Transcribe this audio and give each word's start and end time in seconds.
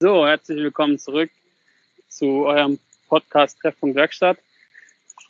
So, 0.00 0.24
herzlich 0.24 0.58
willkommen 0.58 0.96
zurück 0.96 1.28
zu 2.08 2.46
eurem 2.46 2.78
Podcast 3.08 3.58
Treffpunkt 3.60 3.96
Werkstatt. 3.96 4.38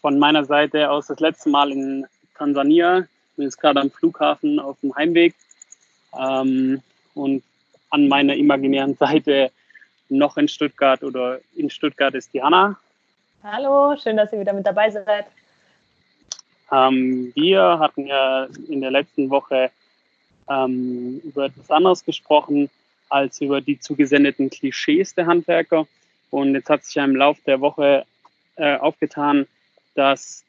Von 0.02 0.18
meiner 0.18 0.44
Seite 0.44 0.90
aus 0.90 1.06
das 1.06 1.20
letzte 1.20 1.48
Mal 1.48 1.72
in 1.72 2.06
Tansania. 2.36 2.98
Ich 2.98 3.36
bin 3.36 3.44
jetzt 3.46 3.58
gerade 3.58 3.80
am 3.80 3.90
Flughafen 3.90 4.60
auf 4.60 4.78
dem 4.82 4.94
Heimweg. 4.94 5.34
Ähm, 6.20 6.82
und 7.14 7.42
an 7.88 8.08
meiner 8.08 8.36
imaginären 8.36 8.94
Seite 8.94 9.50
noch 10.10 10.36
in 10.36 10.48
Stuttgart 10.48 11.02
oder 11.02 11.40
in 11.56 11.70
Stuttgart 11.70 12.14
ist 12.14 12.34
die 12.34 12.42
Hanna. 12.42 12.78
Hallo, 13.42 13.96
schön, 13.96 14.18
dass 14.18 14.34
ihr 14.34 14.40
wieder 14.40 14.52
mit 14.52 14.66
dabei 14.66 14.90
seid. 14.90 15.28
Ähm, 16.70 17.32
wir 17.34 17.78
hatten 17.78 18.06
ja 18.06 18.46
in 18.68 18.82
der 18.82 18.90
letzten 18.90 19.30
Woche 19.30 19.70
ähm, 20.46 21.22
über 21.24 21.46
etwas 21.46 21.70
anderes 21.70 22.04
gesprochen 22.04 22.68
als 23.08 23.40
über 23.40 23.60
die 23.60 23.78
zugesendeten 23.78 24.50
Klischees 24.50 25.14
der 25.14 25.26
Handwerker. 25.26 25.86
Und 26.30 26.54
jetzt 26.54 26.68
hat 26.68 26.84
sich 26.84 26.94
ja 26.94 27.04
im 27.04 27.16
Laufe 27.16 27.40
der 27.46 27.60
Woche 27.60 28.04
äh, 28.56 28.76
aufgetan, 28.76 29.46
dass 29.94 30.44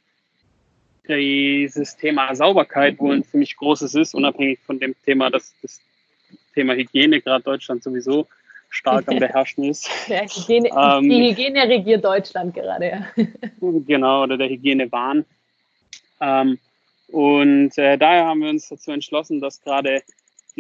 dieses 1.08 1.98
Thema 1.98 2.36
Sauberkeit 2.36 3.00
wohl 3.00 3.16
ein 3.16 3.24
ziemlich 3.24 3.58
großes 3.58 3.96
ist, 3.96 4.14
unabhängig 4.14 4.60
von 4.60 4.80
dem 4.80 4.96
Thema, 5.04 5.30
dass 5.30 5.54
das 5.62 5.82
Thema 6.54 6.74
Hygiene 6.76 7.22
gerade 7.22 7.44
Deutschland 7.44 7.84
sowieso 7.84 8.28
stark 8.70 9.08
am 9.08 9.18
beherrschen 9.20 9.64
ist. 9.64 9.90
Ja, 10.08 10.22
Hygiene, 10.22 10.70
ähm, 10.70 11.10
die 11.10 11.30
Hygiene 11.30 11.68
regiert 11.68 12.06
Deutschland 12.06 12.54
gerade. 12.54 13.08
genau, 13.88 14.24
oder 14.24 14.38
der 14.38 14.50
Hygienewahn. 14.50 15.26
Ähm, 16.22 16.60
und 17.08 17.76
äh, 17.78 17.98
daher 17.98 18.26
haben 18.26 18.42
wir 18.42 18.50
uns 18.50 18.70
dazu 18.70 18.92
entschlossen, 18.92 19.42
dass 19.42 19.62
gerade 19.62 20.04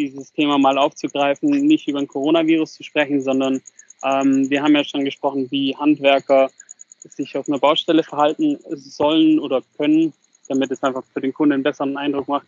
dieses 0.07 0.31
Thema 0.31 0.57
mal 0.57 0.77
aufzugreifen, 0.77 1.49
nicht 1.49 1.87
über 1.87 1.99
ein 1.99 2.07
Coronavirus 2.07 2.73
zu 2.73 2.83
sprechen, 2.83 3.21
sondern 3.21 3.61
ähm, 4.03 4.49
wir 4.49 4.63
haben 4.63 4.75
ja 4.75 4.83
schon 4.83 5.05
gesprochen, 5.05 5.49
wie 5.51 5.75
Handwerker 5.75 6.49
sich 7.03 7.37
auf 7.37 7.47
einer 7.47 7.59
Baustelle 7.59 8.03
verhalten 8.03 8.59
sollen 8.69 9.39
oder 9.39 9.61
können, 9.77 10.13
damit 10.47 10.71
es 10.71 10.83
einfach 10.83 11.03
für 11.13 11.21
den 11.21 11.33
Kunden 11.33 11.53
einen 11.53 11.63
besseren 11.63 11.97
Eindruck 11.97 12.27
macht. 12.27 12.47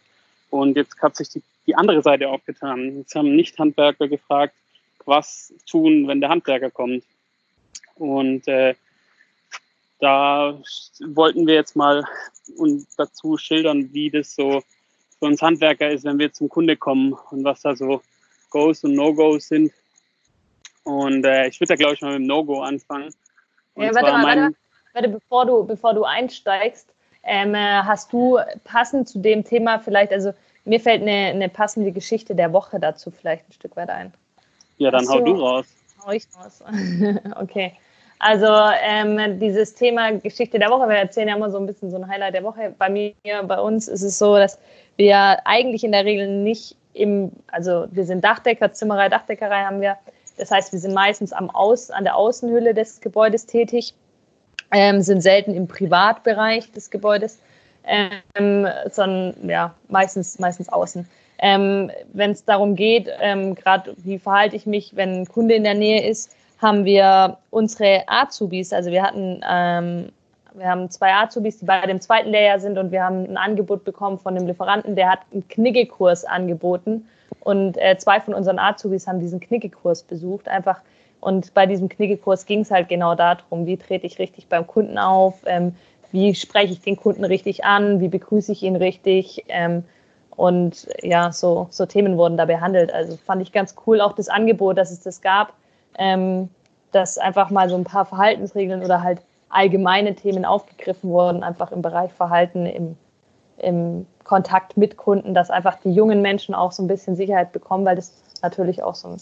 Und 0.49 0.75
jetzt 0.75 1.01
hat 1.01 1.15
sich 1.15 1.29
die, 1.29 1.41
die 1.65 1.75
andere 1.75 2.01
Seite 2.01 2.27
aufgetan. 2.27 2.97
Jetzt 2.97 3.15
haben 3.15 3.35
Nicht-Handwerker 3.35 4.07
gefragt, 4.07 4.53
was 5.05 5.53
tun, 5.69 6.07
wenn 6.07 6.19
der 6.19 6.29
Handwerker 6.29 6.69
kommt. 6.69 7.03
Und 7.95 8.47
äh, 8.47 8.75
da 9.99 10.59
wollten 10.99 11.47
wir 11.47 11.53
jetzt 11.53 11.75
mal 11.75 12.03
und 12.57 12.85
dazu 12.97 13.37
schildern, 13.37 13.93
wie 13.93 14.09
das 14.09 14.35
so 14.35 14.63
für 15.21 15.27
uns 15.27 15.41
Handwerker 15.41 15.89
ist, 15.91 16.03
wenn 16.03 16.17
wir 16.17 16.33
zum 16.33 16.49
Kunde 16.49 16.75
kommen 16.75 17.13
und 17.29 17.43
was 17.43 17.61
da 17.61 17.75
so 17.75 18.01
Goes 18.49 18.83
und 18.83 18.95
No-Gos 18.95 19.49
sind. 19.49 19.71
Und 20.83 21.23
äh, 21.23 21.47
ich 21.47 21.59
würde 21.61 21.69
da, 21.69 21.75
glaube 21.75 21.93
ich, 21.93 22.01
mal 22.01 22.13
mit 22.13 22.21
dem 22.21 22.27
No-Go 22.27 22.61
anfangen. 22.61 23.13
Ja, 23.75 23.93
warte, 23.93 24.11
mal, 24.11 24.23
warte, 24.23 24.55
warte, 24.93 25.09
bevor 25.09 25.45
du, 25.45 25.63
bevor 25.63 25.93
du 25.93 26.03
einsteigst, 26.03 26.91
ähm, 27.21 27.53
äh, 27.53 27.83
hast 27.83 28.11
du 28.11 28.39
passend 28.63 29.07
zu 29.07 29.19
dem 29.19 29.43
Thema 29.43 29.77
vielleicht, 29.77 30.11
also 30.11 30.33
mir 30.65 30.79
fällt 30.79 31.03
eine, 31.03 31.27
eine 31.27 31.49
passende 31.49 31.91
Geschichte 31.91 32.33
der 32.33 32.51
Woche 32.51 32.79
dazu 32.79 33.11
vielleicht 33.11 33.47
ein 33.47 33.53
Stück 33.53 33.75
weit 33.75 33.89
ein. 33.89 34.11
Ja, 34.77 34.89
dann 34.89 35.07
hau 35.07 35.19
du 35.19 35.33
raus. 35.33 35.67
Hau 36.03 36.11
ich 36.11 36.25
raus. 36.35 36.63
okay. 37.39 37.73
Also 38.23 38.45
ähm, 38.83 39.39
dieses 39.39 39.73
Thema 39.73 40.11
Geschichte 40.11 40.59
der 40.59 40.69
Woche, 40.69 40.87
wir 40.87 40.95
erzählen 40.95 41.27
ja 41.27 41.35
immer 41.35 41.49
so 41.49 41.57
ein 41.57 41.65
bisschen 41.65 41.89
so 41.89 41.97
ein 41.97 42.07
Highlight 42.07 42.35
der 42.35 42.43
Woche. 42.43 42.71
Bei 42.77 42.87
mir, 42.87 43.13
bei 43.23 43.59
uns 43.59 43.87
ist 43.87 44.03
es 44.03 44.19
so, 44.19 44.37
dass 44.37 44.59
wir 44.95 45.39
eigentlich 45.45 45.83
in 45.83 45.91
der 45.91 46.05
Regel 46.05 46.27
nicht 46.27 46.75
im, 46.93 47.31
also 47.47 47.87
wir 47.89 48.05
sind 48.05 48.23
Dachdecker, 48.23 48.73
Zimmerei, 48.73 49.09
Dachdeckerei 49.09 49.63
haben 49.63 49.81
wir. 49.81 49.97
Das 50.37 50.51
heißt, 50.51 50.71
wir 50.71 50.77
sind 50.77 50.93
meistens 50.93 51.33
am 51.33 51.49
Aus, 51.49 51.89
an 51.89 52.03
der 52.03 52.15
Außenhülle 52.15 52.75
des 52.75 53.01
Gebäudes 53.01 53.47
tätig, 53.47 53.95
ähm, 54.71 55.01
sind 55.01 55.21
selten 55.21 55.55
im 55.55 55.67
Privatbereich 55.67 56.71
des 56.73 56.91
Gebäudes, 56.91 57.39
ähm, 57.85 58.67
sondern 58.91 59.49
ja, 59.49 59.73
meistens, 59.87 60.37
meistens 60.37 60.69
außen. 60.69 61.09
Ähm, 61.39 61.89
wenn 62.13 62.29
es 62.29 62.45
darum 62.45 62.75
geht, 62.75 63.09
ähm, 63.19 63.55
gerade 63.55 63.95
wie 63.97 64.19
verhalte 64.19 64.55
ich 64.55 64.67
mich, 64.67 64.95
wenn 64.95 65.21
ein 65.21 65.27
Kunde 65.27 65.55
in 65.55 65.63
der 65.63 65.73
Nähe 65.73 66.07
ist, 66.07 66.35
haben 66.61 66.85
wir 66.85 67.37
unsere 67.49 68.03
Azubis, 68.07 68.71
also 68.71 68.91
wir 68.91 69.01
hatten, 69.01 69.41
ähm, 69.49 70.11
wir 70.53 70.67
haben 70.67 70.89
zwei 70.91 71.13
Azubis, 71.13 71.59
die 71.59 71.65
beide 71.65 71.91
im 71.91 72.01
zweiten 72.01 72.29
Lehrjahr 72.29 72.59
sind 72.59 72.77
und 72.77 72.91
wir 72.91 73.03
haben 73.03 73.23
ein 73.25 73.37
Angebot 73.37 73.83
bekommen 73.83 74.19
von 74.19 74.35
dem 74.35 74.45
Lieferanten, 74.45 74.95
der 74.95 75.09
hat 75.09 75.19
einen 75.31 75.47
Knickekurs 75.47 76.23
angeboten. 76.25 77.07
Und 77.39 77.77
äh, 77.77 77.97
zwei 77.97 78.19
von 78.19 78.35
unseren 78.35 78.59
Azubis 78.59 79.07
haben 79.07 79.19
diesen 79.19 79.39
Knickekurs 79.39 80.03
besucht, 80.03 80.47
einfach. 80.47 80.81
Und 81.19 81.53
bei 81.53 81.65
diesem 81.65 81.89
Knickekurs 81.89 82.45
ging 82.45 82.61
es 82.61 82.69
halt 82.69 82.89
genau 82.89 83.15
darum, 83.15 83.65
wie 83.65 83.77
trete 83.77 84.05
ich 84.05 84.19
richtig 84.19 84.47
beim 84.47 84.67
Kunden 84.67 84.97
auf, 84.97 85.41
ähm, 85.45 85.75
wie 86.11 86.35
spreche 86.35 86.73
ich 86.73 86.81
den 86.81 86.97
Kunden 86.97 87.23
richtig 87.23 87.63
an, 87.63 87.99
wie 87.99 88.09
begrüße 88.09 88.51
ich 88.51 88.63
ihn 88.63 88.75
richtig 88.75 89.45
ähm, 89.47 89.83
und 90.35 90.87
ja, 91.01 91.31
so, 91.31 91.67
so 91.69 91.85
Themen 91.85 92.17
wurden 92.17 92.37
da 92.37 92.45
behandelt. 92.45 92.93
Also 92.93 93.17
fand 93.17 93.41
ich 93.41 93.51
ganz 93.51 93.75
cool 93.85 94.01
auch 94.01 94.13
das 94.13 94.29
Angebot, 94.29 94.77
dass 94.77 94.91
es 94.91 95.01
das 95.01 95.21
gab 95.21 95.53
ähm, 95.97 96.49
dass 96.91 97.17
einfach 97.17 97.49
mal 97.49 97.69
so 97.69 97.75
ein 97.75 97.83
paar 97.83 98.05
Verhaltensregeln 98.05 98.83
oder 98.83 99.01
halt 99.01 99.21
allgemeine 99.49 100.15
Themen 100.15 100.45
aufgegriffen 100.45 101.09
wurden, 101.09 101.43
einfach 101.43 101.71
im 101.71 101.81
Bereich 101.81 102.11
Verhalten, 102.13 102.65
im, 102.65 102.97
im 103.57 104.05
Kontakt 104.23 104.77
mit 104.77 104.97
Kunden, 104.97 105.33
dass 105.33 105.49
einfach 105.49 105.77
die 105.83 105.91
jungen 105.91 106.21
Menschen 106.21 106.55
auch 106.55 106.71
so 106.71 106.83
ein 106.83 106.87
bisschen 106.87 107.15
Sicherheit 107.15 107.51
bekommen, 107.51 107.85
weil 107.85 107.95
das 107.95 108.13
natürlich 108.41 108.81
auch 108.83 108.95
so 108.95 109.09
ein, 109.09 109.17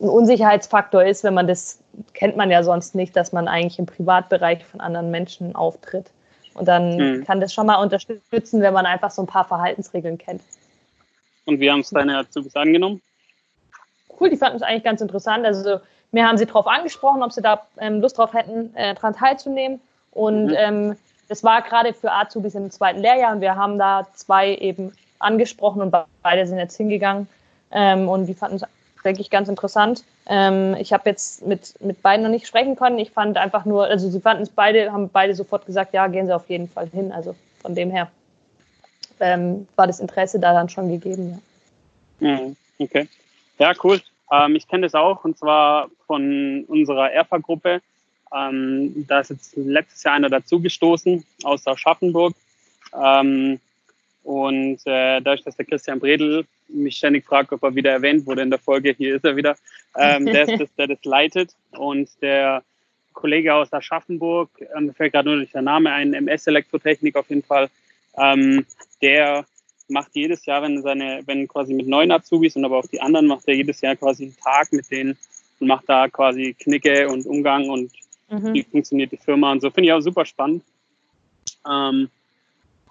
ein 0.00 0.08
Unsicherheitsfaktor 0.08 1.04
ist, 1.04 1.24
wenn 1.24 1.34
man 1.34 1.46
das 1.46 1.80
kennt 2.14 2.36
man 2.36 2.50
ja 2.50 2.62
sonst 2.62 2.94
nicht, 2.94 3.16
dass 3.16 3.32
man 3.32 3.48
eigentlich 3.48 3.78
im 3.78 3.86
Privatbereich 3.86 4.64
von 4.64 4.80
anderen 4.80 5.10
Menschen 5.10 5.54
auftritt. 5.54 6.10
Und 6.54 6.66
dann 6.66 6.96
mhm. 6.96 7.24
kann 7.24 7.40
das 7.40 7.54
schon 7.54 7.66
mal 7.66 7.76
unterstützen, 7.76 8.60
wenn 8.60 8.74
man 8.74 8.86
einfach 8.86 9.10
so 9.10 9.22
ein 9.22 9.26
paar 9.26 9.44
Verhaltensregeln 9.44 10.18
kennt. 10.18 10.42
Und 11.44 11.60
wie 11.60 11.70
haben 11.70 11.80
es 11.80 11.90
deine 11.90 12.18
Azubis 12.18 12.54
angenommen? 12.56 13.00
Cool, 14.20 14.30
die 14.30 14.36
fanden 14.36 14.56
es 14.56 14.62
eigentlich 14.62 14.84
ganz 14.84 15.00
interessant. 15.00 15.44
Also 15.44 15.80
mir 16.12 16.26
haben 16.26 16.38
sie 16.38 16.46
darauf 16.46 16.66
angesprochen, 16.66 17.22
ob 17.22 17.32
sie 17.32 17.42
da 17.42 17.62
ähm, 17.78 18.00
Lust 18.00 18.18
drauf 18.18 18.32
hätten, 18.32 18.74
äh, 18.74 18.94
daran 18.94 19.14
teilzunehmen. 19.14 19.80
Und 20.12 20.46
mhm. 20.46 20.56
ähm, 20.56 20.96
das 21.28 21.44
war 21.44 21.62
gerade 21.62 21.92
für 21.92 22.10
Azubis 22.10 22.54
im 22.54 22.70
zweiten 22.70 23.00
Lehrjahr 23.00 23.32
und 23.32 23.40
wir 23.40 23.56
haben 23.56 23.78
da 23.78 24.06
zwei 24.14 24.54
eben 24.54 24.92
angesprochen 25.18 25.82
und 25.82 25.94
beide 26.22 26.46
sind 26.46 26.58
jetzt 26.58 26.76
hingegangen 26.76 27.28
ähm, 27.70 28.08
und 28.08 28.26
die 28.26 28.34
fanden 28.34 28.56
es, 28.56 28.62
denke 29.04 29.20
ich, 29.20 29.30
ganz 29.30 29.48
interessant. 29.48 30.04
Ähm, 30.26 30.74
ich 30.78 30.92
habe 30.92 31.08
jetzt 31.10 31.46
mit, 31.46 31.74
mit 31.80 32.02
beiden 32.02 32.22
noch 32.22 32.30
nicht 32.30 32.46
sprechen 32.46 32.76
können. 32.76 32.98
Ich 32.98 33.10
fand 33.10 33.36
einfach 33.36 33.64
nur, 33.64 33.84
also 33.84 34.08
sie 34.08 34.20
fanden 34.20 34.42
es 34.42 34.50
beide, 34.50 34.92
haben 34.92 35.10
beide 35.10 35.34
sofort 35.34 35.66
gesagt, 35.66 35.92
ja, 35.92 36.06
gehen 36.06 36.26
sie 36.26 36.34
auf 36.34 36.48
jeden 36.48 36.68
Fall 36.68 36.88
hin. 36.88 37.12
Also 37.12 37.34
von 37.60 37.74
dem 37.74 37.90
her 37.90 38.08
ähm, 39.20 39.66
war 39.76 39.86
das 39.86 40.00
Interesse 40.00 40.38
da 40.38 40.52
dann 40.52 40.68
schon 40.68 40.88
gegeben. 40.90 41.42
Ja. 42.20 42.28
Mhm. 42.28 42.56
Okay. 42.78 43.08
Ja, 43.58 43.72
cool. 43.82 44.00
Ähm, 44.30 44.56
ich 44.56 44.68
kenne 44.68 44.86
das 44.86 44.94
auch 44.94 45.24
und 45.24 45.38
zwar 45.38 45.90
von 46.06 46.64
unserer 46.68 47.12
ERFA-Gruppe. 47.12 47.80
Ähm, 48.34 49.06
da 49.08 49.20
ist 49.20 49.30
jetzt 49.30 49.56
letztes 49.56 50.02
Jahr 50.02 50.14
einer 50.14 50.28
dazugestoßen 50.28 51.24
aus 51.44 51.66
Aschaffenburg. 51.66 52.34
Ähm, 53.00 53.58
und 54.24 54.78
äh, 54.84 55.20
dadurch, 55.20 55.42
dass 55.42 55.56
der 55.56 55.64
Christian 55.64 56.00
Bredel 56.00 56.44
mich 56.68 56.96
ständig 56.96 57.24
fragt, 57.24 57.52
ob 57.52 57.62
er 57.62 57.74
wieder 57.74 57.92
erwähnt 57.92 58.26
wurde 58.26 58.42
in 58.42 58.50
der 58.50 58.58
Folge, 58.58 58.94
hier 58.96 59.16
ist 59.16 59.24
er 59.24 59.36
wieder, 59.36 59.56
ähm, 59.96 60.26
der 60.26 60.46
ist 60.46 60.60
das, 60.60 60.74
der 60.76 60.86
das 60.88 61.02
leitet. 61.04 61.54
Und 61.70 62.10
der 62.20 62.62
Kollege 63.14 63.54
aus 63.54 63.72
Aschaffenburg, 63.72 64.50
ähm, 64.76 64.86
mir 64.86 64.94
fällt 64.94 65.12
gerade 65.12 65.30
nur 65.30 65.38
nicht 65.38 65.54
der 65.54 65.62
Name 65.62 65.90
ein, 65.90 66.12
MS 66.12 66.46
Elektrotechnik 66.46 67.16
auf 67.16 67.30
jeden 67.30 67.42
Fall, 67.42 67.70
ähm, 68.18 68.66
der 69.00 69.46
macht 69.88 70.10
jedes 70.14 70.44
Jahr, 70.46 70.62
wenn 70.62 70.82
seine, 70.82 71.22
wenn 71.26 71.48
quasi 71.48 71.74
mit 71.74 71.88
neuen 71.88 72.12
Azubis 72.12 72.56
und 72.56 72.64
aber 72.64 72.78
auch 72.78 72.86
die 72.86 73.00
anderen 73.00 73.26
macht 73.26 73.48
er 73.48 73.54
jedes 73.54 73.80
Jahr 73.80 73.96
quasi 73.96 74.24
einen 74.24 74.36
Tag 74.36 74.72
mit 74.72 74.90
denen 74.90 75.16
und 75.60 75.66
macht 75.66 75.88
da 75.88 76.08
quasi 76.08 76.54
Knicke 76.58 77.08
und 77.08 77.26
Umgang 77.26 77.68
und 77.68 77.90
mhm. 78.28 78.54
wie 78.54 78.62
funktioniert 78.62 79.12
die 79.12 79.16
Firma 79.16 79.52
und 79.52 79.60
so. 79.60 79.70
Finde 79.70 79.88
ich 79.88 79.92
auch 79.92 80.00
super 80.00 80.24
spannend. 80.24 80.62
Ähm, 81.66 82.10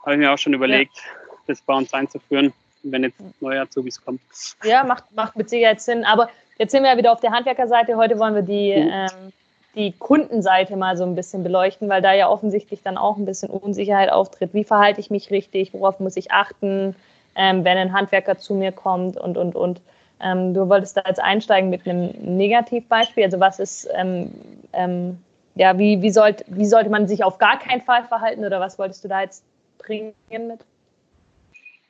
Habe 0.01 0.13
ich 0.13 0.17
mir 0.17 0.31
auch 0.31 0.37
schon 0.37 0.53
überlegt, 0.53 0.95
ja. 0.95 1.37
das 1.47 1.61
bei 1.61 1.73
uns 1.75 1.93
einzuführen, 1.93 2.53
wenn 2.83 3.03
jetzt 3.03 3.19
neue 3.39 3.61
Azubis 3.61 4.03
kommen. 4.03 4.19
Ja, 4.63 4.83
macht, 4.83 5.05
macht 5.13 5.35
mit 5.35 5.49
Sicherheit 5.49 5.81
Sinn. 5.81 6.03
Aber 6.03 6.29
jetzt 6.57 6.71
sind 6.71 6.83
wir 6.83 6.91
ja 6.91 6.97
wieder 6.97 7.11
auf 7.11 7.19
der 7.19 7.31
Handwerkerseite. 7.31 7.95
Heute 7.95 8.17
wollen 8.19 8.35
wir 8.35 8.41
die 8.41 8.75
mhm. 8.75 8.89
ähm, 8.91 9.33
die 9.77 9.91
Kundenseite 9.93 10.75
mal 10.75 10.97
so 10.97 11.03
ein 11.03 11.15
bisschen 11.15 11.43
beleuchten, 11.43 11.87
weil 11.87 12.01
da 12.01 12.13
ja 12.13 12.29
offensichtlich 12.29 12.81
dann 12.81 12.97
auch 12.97 13.17
ein 13.17 13.25
bisschen 13.25 13.49
Unsicherheit 13.49 14.11
auftritt. 14.11 14.53
Wie 14.53 14.63
verhalte 14.63 14.99
ich 14.99 15.11
mich 15.11 15.29
richtig? 15.29 15.73
Worauf 15.73 15.99
muss 15.99 16.17
ich 16.17 16.31
achten, 16.31 16.95
ähm, 17.35 17.63
wenn 17.63 17.77
ein 17.77 17.93
Handwerker 17.93 18.37
zu 18.39 18.55
mir 18.55 18.71
kommt 18.71 19.17
und, 19.17 19.37
und, 19.37 19.55
und. 19.55 19.81
Ähm, 20.19 20.55
du 20.55 20.67
wolltest 20.67 20.97
da 20.97 21.03
jetzt 21.07 21.21
einsteigen 21.21 21.69
mit 21.69 21.87
einem 21.87 22.09
Negativbeispiel. 22.19 23.23
Also 23.23 23.39
was 23.39 23.59
ist, 23.59 23.87
ähm, 23.95 24.31
ähm, 24.73 25.19
ja, 25.53 25.77
wie, 25.77 26.01
wie, 26.01 26.09
sollt, 26.09 26.43
wie 26.47 26.65
sollte 26.65 26.89
man 26.89 27.07
sich 27.07 27.23
auf 27.23 27.37
gar 27.37 27.59
keinen 27.59 27.81
Fall 27.81 28.03
verhalten 28.05 28.43
oder 28.43 28.59
was 28.59 28.79
wolltest 28.79 29.03
du 29.03 29.07
da 29.07 29.21
jetzt 29.21 29.43
bringen 29.77 30.13
mit? 30.31 30.65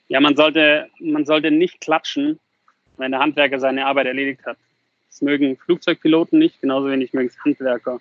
Ja, 0.10 0.20
man 0.20 0.36
sollte, 0.36 0.90
man 1.00 1.26
sollte 1.26 1.52
nicht 1.52 1.80
klatschen, 1.80 2.38
wenn 2.98 3.12
der 3.12 3.22
Handwerker 3.22 3.60
seine 3.60 3.86
Arbeit 3.86 4.08
erledigt 4.08 4.46
hat. 4.46 4.58
Das 5.10 5.22
mögen 5.22 5.58
Flugzeugpiloten 5.58 6.40
nicht, 6.40 6.62
genauso 6.62 6.90
wenig 6.90 7.14
mögen 7.14 7.30
es 7.30 7.44
Handwerker. 7.44 8.00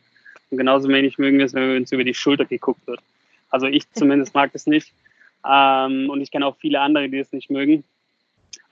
Und 0.50 0.58
genauso 0.58 0.88
wenig 0.88 1.19
mögen 1.19 1.38
wir 1.38 1.47
es, 1.47 1.55
wenn 1.55 1.76
uns 1.76 1.93
über 1.93 2.05
die 2.05 2.14
Schulter 2.14 2.44
geguckt 2.44 2.87
wird. 2.87 3.00
Also 3.50 3.67
ich 3.67 3.91
zumindest 3.93 4.35
mag 4.35 4.53
das 4.53 4.67
nicht. 4.67 4.93
Ähm, 5.49 6.11
und 6.11 6.20
ich 6.20 6.31
kenne 6.31 6.47
auch 6.47 6.56
viele 6.56 6.81
andere, 6.81 7.08
die 7.08 7.19
es 7.19 7.32
nicht 7.32 7.50
mögen. 7.50 7.85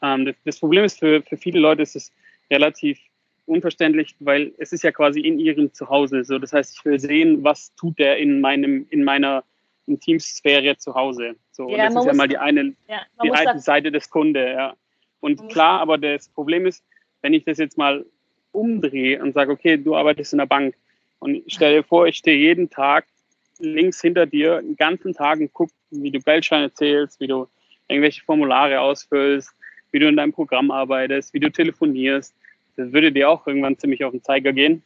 Ähm, 0.03 0.27
das, 0.27 0.37
das, 0.45 0.59
Problem 0.59 0.85
ist, 0.85 0.99
für, 0.99 1.23
für 1.23 1.37
viele 1.37 1.61
Leute 1.61 1.83
ist 1.83 1.97
es 1.97 2.13
relativ 2.51 2.99
unverständlich, 3.47 4.15
weil 4.21 4.53
es 4.59 4.73
ist 4.73 4.83
ja 4.83 4.93
quasi 4.93 5.21
in 5.21 5.39
ihrem 5.39 5.73
Zuhause. 5.73 6.25
So, 6.25 6.39
das 6.39 6.53
heißt, 6.53 6.77
ich 6.77 6.85
will 6.85 6.99
sehen, 6.99 7.45
was 7.45 7.75
tut 7.77 7.99
der 7.99 8.19
in 8.19 8.41
meinem, 8.41 8.87
in 8.91 9.05
meiner 9.05 9.45
Intimsphäre 9.87 10.77
zu 10.79 10.95
Hause. 10.95 11.37
So, 11.53 11.69
ja, 11.69 11.87
das 11.87 11.95
ist 11.95 12.07
ja 12.07 12.15
mal 12.15 12.29
die 12.29 12.39
eine, 12.39 12.75
ja, 12.89 13.03
die 13.23 13.31
eine 13.31 13.61
Seite 13.61 13.93
des 13.93 14.09
Kunde, 14.11 14.53
ja. 14.53 14.75
Und 15.21 15.49
klar, 15.49 15.81
aber 15.81 15.99
das 15.99 16.29
Problem 16.29 16.67
ist, 16.67 16.85
wenn 17.23 17.33
ich 17.33 17.45
das 17.45 17.59
jetzt 17.59 17.79
mal 17.79 18.05
umdrehe 18.55 19.23
und 19.23 19.35
sage, 19.35 19.53
okay, 19.53 19.77
du 19.77 19.97
arbeitest 19.97 20.33
in 20.33 20.39
der 20.39 20.47
Bank 20.47 20.75
und 21.19 21.43
stell 21.47 21.77
dir 21.77 21.85
vor, 21.85 22.07
ich 22.07 22.17
stehe 22.17 22.37
jeden 22.37 22.71
Tag 22.71 23.07
links 23.59 24.01
hinter 24.01 24.27
dir 24.27 24.61
den 24.61 24.77
ganzen 24.77 25.15
Tag 25.15 25.41
und 25.41 25.53
guck, 25.53 25.71
wie 25.91 26.11
du 26.11 26.21
Geldscheine 26.21 26.73
zählst, 26.73 27.21
wie 27.21 27.27
du 27.27 27.49
irgendwelche 27.89 28.23
Formulare 28.25 28.81
ausfüllst, 28.81 29.51
wie 29.93 29.99
du 29.99 30.09
in 30.09 30.17
deinem 30.17 30.33
Programm 30.33 30.71
arbeitest, 30.71 31.33
wie 31.35 31.41
du 31.41 31.51
telefonierst. 31.51 32.35
Das 32.77 32.93
würde 32.93 33.13
dir 33.13 33.31
auch 33.31 33.47
irgendwann 33.47 33.79
ziemlich 33.79 34.05
auf 34.05 34.11
den 34.11 34.23
Zeiger 34.23 34.53
gehen. 34.53 34.83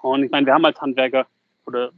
Und 0.00 0.24
ich 0.24 0.30
meine, 0.30 0.46
wir 0.46 0.54
haben 0.54 0.64
als 0.64 0.80
Handwerker 0.80 1.26
oder 1.66 1.92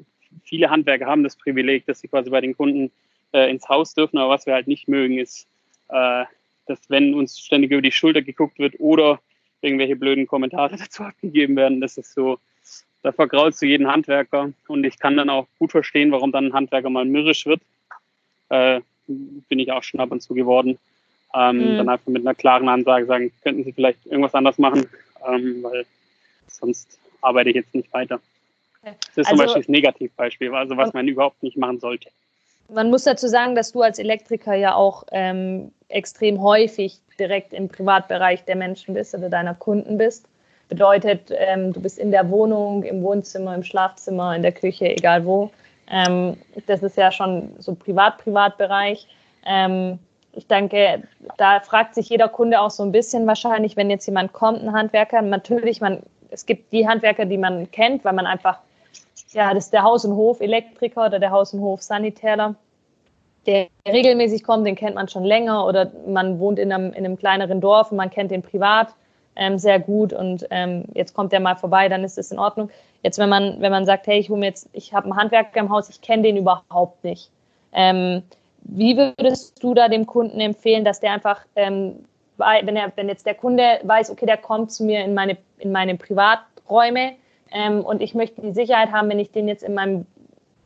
viele 0.44 0.70
Handwerker 0.70 1.06
haben 1.06 1.22
das 1.22 1.36
Privileg, 1.36 1.86
dass 1.86 2.00
sie 2.00 2.08
quasi 2.08 2.30
bei 2.30 2.40
den 2.40 2.56
Kunden 2.56 2.90
äh, 3.32 3.50
ins 3.50 3.68
Haus 3.68 3.94
dürfen. 3.94 4.18
Aber 4.18 4.30
was 4.30 4.46
wir 4.46 4.54
halt 4.54 4.66
nicht 4.66 4.88
mögen, 4.88 5.18
ist, 5.18 5.46
äh, 5.88 6.24
dass 6.66 6.80
wenn 6.88 7.14
uns 7.14 7.38
ständig 7.38 7.70
über 7.70 7.82
die 7.82 7.92
Schulter 7.92 8.22
geguckt 8.22 8.58
wird 8.58 8.74
oder 8.78 9.20
irgendwelche 9.60 9.96
blöden 9.96 10.26
Kommentare 10.26 10.76
dazu 10.78 11.04
abgegeben 11.04 11.56
werden, 11.56 11.80
das 11.80 11.98
ist 11.98 12.14
so, 12.14 12.38
da 13.02 13.12
vergraulst 13.12 13.62
du 13.62 13.66
jeden 13.66 13.86
Handwerker. 13.86 14.52
Und 14.66 14.84
ich 14.84 14.98
kann 14.98 15.16
dann 15.16 15.30
auch 15.30 15.46
gut 15.58 15.70
verstehen, 15.70 16.12
warum 16.12 16.32
dann 16.32 16.46
ein 16.46 16.52
Handwerker 16.52 16.90
mal 16.90 17.04
mürrisch 17.04 17.46
wird. 17.46 17.60
Äh, 18.48 18.80
bin 19.06 19.58
ich 19.58 19.72
auch 19.72 19.82
schon 19.82 20.00
ab 20.00 20.10
und 20.10 20.22
zu 20.22 20.34
geworden. 20.34 20.78
Ähm, 21.34 21.56
mhm. 21.58 21.76
Dann 21.78 21.88
einfach 21.88 22.06
mit 22.06 22.22
einer 22.22 22.34
klaren 22.34 22.68
Ansage 22.68 23.06
sagen, 23.06 23.32
könnten 23.42 23.64
Sie 23.64 23.72
vielleicht 23.72 24.04
irgendwas 24.06 24.34
anders 24.34 24.58
machen, 24.58 24.86
ähm, 25.26 25.62
weil 25.62 25.86
sonst 26.46 26.98
arbeite 27.20 27.50
ich 27.50 27.56
jetzt 27.56 27.74
nicht 27.74 27.92
weiter. 27.92 28.20
Das 28.82 28.94
ist 28.94 29.18
also, 29.18 29.30
zum 29.30 29.38
Beispiel 29.38 29.62
das 29.62 29.68
Negativbeispiel, 29.68 30.54
also 30.54 30.76
was 30.76 30.92
man 30.92 31.08
überhaupt 31.08 31.42
nicht 31.42 31.56
machen 31.56 31.80
sollte. 31.80 32.08
Man 32.70 32.90
muss 32.90 33.04
dazu 33.04 33.28
sagen, 33.28 33.54
dass 33.54 33.72
du 33.72 33.82
als 33.82 33.98
Elektriker 33.98 34.54
ja 34.54 34.74
auch 34.74 35.04
ähm, 35.12 35.72
extrem 35.88 36.42
häufig 36.42 37.00
direkt 37.18 37.52
im 37.52 37.68
Privatbereich 37.68 38.44
der 38.44 38.56
Menschen 38.56 38.94
bist 38.94 39.14
oder 39.14 39.28
deiner 39.28 39.54
Kunden 39.54 39.98
bist. 39.98 40.26
Bedeutet, 40.68 41.32
ähm, 41.34 41.72
du 41.72 41.80
bist 41.80 41.98
in 41.98 42.10
der 42.10 42.28
Wohnung, 42.30 42.82
im 42.82 43.02
Wohnzimmer, 43.02 43.54
im 43.54 43.62
Schlafzimmer, 43.62 44.36
in 44.36 44.42
der 44.42 44.52
Küche, 44.52 44.86
egal 44.86 45.24
wo. 45.24 45.50
Ähm, 45.90 46.36
das 46.66 46.82
ist 46.82 46.98
ja 46.98 47.10
schon 47.10 47.52
so 47.58 47.74
Privat-Privatbereich. 47.74 49.06
Ähm, 49.46 49.98
ich 50.32 50.46
denke, 50.46 51.02
da 51.38 51.60
fragt 51.60 51.94
sich 51.94 52.10
jeder 52.10 52.28
Kunde 52.28 52.60
auch 52.60 52.70
so 52.70 52.82
ein 52.82 52.92
bisschen 52.92 53.26
wahrscheinlich, 53.26 53.76
wenn 53.76 53.88
jetzt 53.88 54.06
jemand 54.06 54.32
kommt, 54.34 54.62
ein 54.62 54.72
Handwerker. 54.72 55.22
Natürlich, 55.22 55.80
man, 55.80 56.02
es 56.30 56.44
gibt 56.44 56.70
die 56.72 56.86
Handwerker, 56.86 57.24
die 57.24 57.38
man 57.38 57.70
kennt, 57.70 58.04
weil 58.04 58.12
man 58.12 58.26
einfach, 58.26 58.58
ja, 59.30 59.54
das 59.54 59.66
ist 59.66 59.72
der 59.72 59.82
Haus- 59.82 60.04
und 60.04 60.14
Hof-Elektriker 60.14 61.06
oder 61.06 61.18
der 61.18 61.30
Haus- 61.30 61.52
und 61.52 61.60
Hof-Sanitäter, 61.60 62.54
der 63.46 63.68
regelmäßig 63.86 64.44
kommt, 64.44 64.66
den 64.66 64.76
kennt 64.76 64.94
man 64.94 65.08
schon 65.08 65.24
länger 65.24 65.66
oder 65.66 65.90
man 66.06 66.38
wohnt 66.38 66.58
in 66.58 66.72
einem, 66.72 66.92
in 66.92 67.04
einem 67.04 67.16
kleineren 67.16 67.60
Dorf 67.60 67.90
und 67.90 67.96
man 67.96 68.10
kennt 68.10 68.30
den 68.30 68.42
privat 68.42 68.94
ähm, 69.36 69.58
sehr 69.58 69.78
gut 69.78 70.12
und 70.12 70.46
ähm, 70.50 70.84
jetzt 70.94 71.14
kommt 71.14 71.32
der 71.32 71.40
mal 71.40 71.54
vorbei, 71.54 71.88
dann 71.88 72.04
ist 72.04 72.18
das 72.18 72.30
in 72.30 72.38
Ordnung. 72.38 72.70
Jetzt, 73.02 73.18
wenn 73.18 73.28
man, 73.28 73.60
wenn 73.60 73.70
man 73.70 73.86
sagt, 73.86 74.06
hey, 74.08 74.18
ich 74.18 74.30
ich 74.72 74.92
habe 74.92 75.04
einen 75.04 75.16
Handwerker 75.16 75.60
im 75.60 75.70
Haus, 75.70 75.88
ich 75.88 76.00
kenne 76.00 76.24
den 76.24 76.36
überhaupt 76.36 77.04
nicht. 77.04 77.30
Ähm, 77.72 78.22
wie 78.62 78.96
würdest 78.96 79.62
du 79.62 79.74
da 79.74 79.88
dem 79.88 80.06
Kunden 80.06 80.40
empfehlen, 80.40 80.84
dass 80.84 81.00
der 81.00 81.12
einfach, 81.12 81.40
ähm, 81.54 82.04
wenn, 82.36 82.76
er, 82.76 82.92
wenn 82.96 83.08
jetzt 83.08 83.24
der 83.24 83.34
Kunde 83.34 83.78
weiß, 83.84 84.10
okay, 84.10 84.26
der 84.26 84.36
kommt 84.36 84.72
zu 84.72 84.84
mir 84.84 85.04
in 85.04 85.14
meine, 85.14 85.38
in 85.58 85.72
meine 85.72 85.96
Privaträume 85.96 87.12
ähm, 87.50 87.80
und 87.84 88.02
ich 88.02 88.14
möchte 88.14 88.40
die 88.40 88.52
Sicherheit 88.52 88.92
haben, 88.92 89.08
wenn 89.08 89.18
ich 89.18 89.30
den 89.30 89.48
jetzt 89.48 89.62
in 89.62 89.74
meinem 89.74 90.06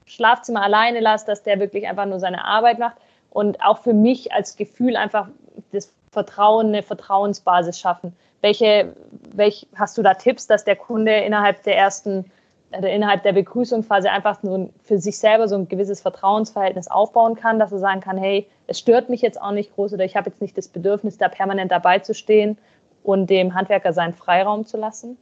Schlafzimmer 0.06 0.62
alleine 0.62 1.00
lasse, 1.00 1.26
dass 1.26 1.42
der 1.42 1.60
wirklich 1.60 1.88
einfach 1.88 2.06
nur 2.06 2.20
seine 2.20 2.44
Arbeit 2.44 2.78
macht 2.78 2.96
und 3.30 3.62
auch 3.62 3.78
für 3.78 3.94
mich 3.94 4.32
als 4.32 4.56
Gefühl 4.56 4.96
einfach 4.96 5.28
das 5.72 5.92
Vertrauen, 6.10 6.68
eine 6.68 6.82
Vertrauensbasis 6.82 7.78
schaffen. 7.78 8.14
Welche, 8.40 8.94
welche 9.32 9.66
hast 9.76 9.96
du 9.96 10.02
da 10.02 10.14
Tipps, 10.14 10.46
dass 10.46 10.64
der 10.64 10.76
Kunde 10.76 11.14
innerhalb 11.14 11.62
der 11.62 11.76
ersten 11.76 12.30
also 12.72 12.88
innerhalb 12.88 13.22
der 13.22 13.32
Begrüßungsphase 13.32 14.10
einfach 14.10 14.42
nur 14.42 14.70
für 14.82 14.98
sich 14.98 15.18
selber 15.18 15.48
so 15.48 15.56
ein 15.56 15.68
gewisses 15.68 16.00
Vertrauensverhältnis 16.00 16.88
aufbauen 16.88 17.34
kann, 17.34 17.58
dass 17.58 17.72
er 17.72 17.78
sagen 17.78 18.00
kann, 18.00 18.16
hey, 18.16 18.48
es 18.66 18.78
stört 18.78 19.08
mich 19.08 19.20
jetzt 19.20 19.40
auch 19.40 19.52
nicht 19.52 19.74
groß 19.74 19.92
oder 19.92 20.04
ich 20.04 20.16
habe 20.16 20.30
jetzt 20.30 20.40
nicht 20.40 20.56
das 20.56 20.68
Bedürfnis, 20.68 21.18
da 21.18 21.28
permanent 21.28 21.70
dabei 21.70 21.98
zu 21.98 22.14
stehen 22.14 22.58
und 23.02 23.28
dem 23.28 23.54
Handwerker 23.54 23.92
seinen 23.92 24.14
Freiraum 24.14 24.66
zu 24.66 24.76
lassen? 24.76 25.18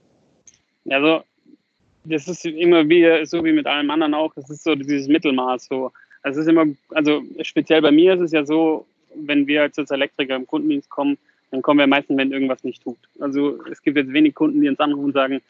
Also 0.89 1.23
das 2.05 2.29
ist 2.29 2.45
immer 2.45 2.89
wie 2.89 3.25
so 3.27 3.45
wie 3.45 3.53
mit 3.53 3.67
allem 3.67 3.91
anderen 3.91 4.15
auch, 4.15 4.33
das 4.35 4.51
ist 4.51 4.65
so 4.65 4.75
dieses 4.75 5.09
Mittelmaß 5.09 5.67
so. 5.67 5.93
Es 6.23 6.37
ist 6.37 6.49
immer, 6.49 6.67
also 6.91 7.23
speziell 7.43 7.81
bei 7.81 7.91
mir 7.91 8.15
ist 8.15 8.21
es 8.21 8.33
ja 8.33 8.45
so, 8.45 8.87
wenn 9.15 9.47
wir 9.47 9.63
als 9.63 9.79
Elektriker 9.79 10.37
im 10.37 10.47
Kundendienst 10.47 10.91
kommen, 10.91 11.17
dann 11.51 11.63
kommen 11.63 11.81
wir 11.81 11.87
meistens, 11.87 12.17
wenn 12.17 12.33
irgendwas 12.33 12.63
nicht 12.63 12.83
tut. 12.83 12.99
Also 13.19 13.59
es 13.71 13.83
gibt 13.83 13.97
jetzt 13.97 14.13
wenig 14.13 14.35
Kunden, 14.35 14.61
die 14.61 14.69
uns 14.69 14.79
anrufen 14.79 15.07
und 15.07 15.13
sagen, 15.15 15.41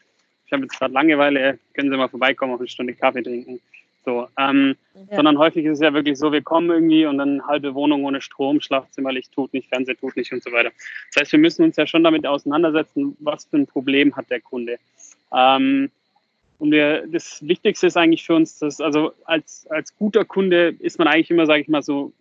ich 0.45 0.53
habe 0.53 0.63
jetzt 0.63 0.77
gerade 0.77 0.93
Langeweile, 0.93 1.59
können 1.73 1.89
Sie 1.89 1.97
mal 1.97 2.09
vorbeikommen, 2.09 2.53
auf 2.53 2.59
eine 2.59 2.69
Stunde 2.69 2.93
Kaffee 2.93 3.21
trinken. 3.21 3.59
So, 4.03 4.27
ähm, 4.39 4.75
ja. 4.95 5.17
sondern 5.17 5.37
häufig 5.37 5.63
ist 5.65 5.73
es 5.73 5.79
ja 5.79 5.93
wirklich 5.93 6.17
so, 6.17 6.31
wir 6.31 6.41
kommen 6.41 6.71
irgendwie 6.71 7.05
und 7.05 7.19
dann 7.19 7.45
halbe 7.45 7.75
Wohnung 7.75 8.03
ohne 8.03 8.19
Strom, 8.19 8.59
Schlafzimmerlicht 8.59 9.31
tut 9.31 9.53
nicht, 9.53 9.69
Fernseher 9.69 9.95
tut 9.95 10.17
nicht 10.17 10.33
und 10.33 10.41
so 10.41 10.51
weiter. 10.51 10.71
Das 11.13 11.21
heißt, 11.21 11.31
wir 11.33 11.39
müssen 11.39 11.63
uns 11.63 11.75
ja 11.75 11.85
schon 11.85 12.03
damit 12.03 12.25
auseinandersetzen, 12.25 13.15
was 13.19 13.45
für 13.45 13.57
ein 13.57 13.67
Problem 13.67 14.15
hat 14.15 14.29
der 14.31 14.41
Kunde. 14.41 14.77
Ähm, 15.33 15.91
und 16.61 16.69
wir, 16.69 17.07
das 17.07 17.39
Wichtigste 17.47 17.87
ist 17.87 17.97
eigentlich 17.97 18.23
für 18.23 18.35
uns, 18.35 18.59
dass 18.59 18.79
also 18.79 19.13
als, 19.25 19.65
als 19.71 19.97
guter 19.97 20.25
Kunde 20.25 20.75
ist 20.77 20.99
man 20.99 21.07
eigentlich 21.07 21.31
immer, 21.31 21.47
sage 21.47 21.61
ich 21.61 21.67
mal, 21.67 21.81
so 21.81 22.13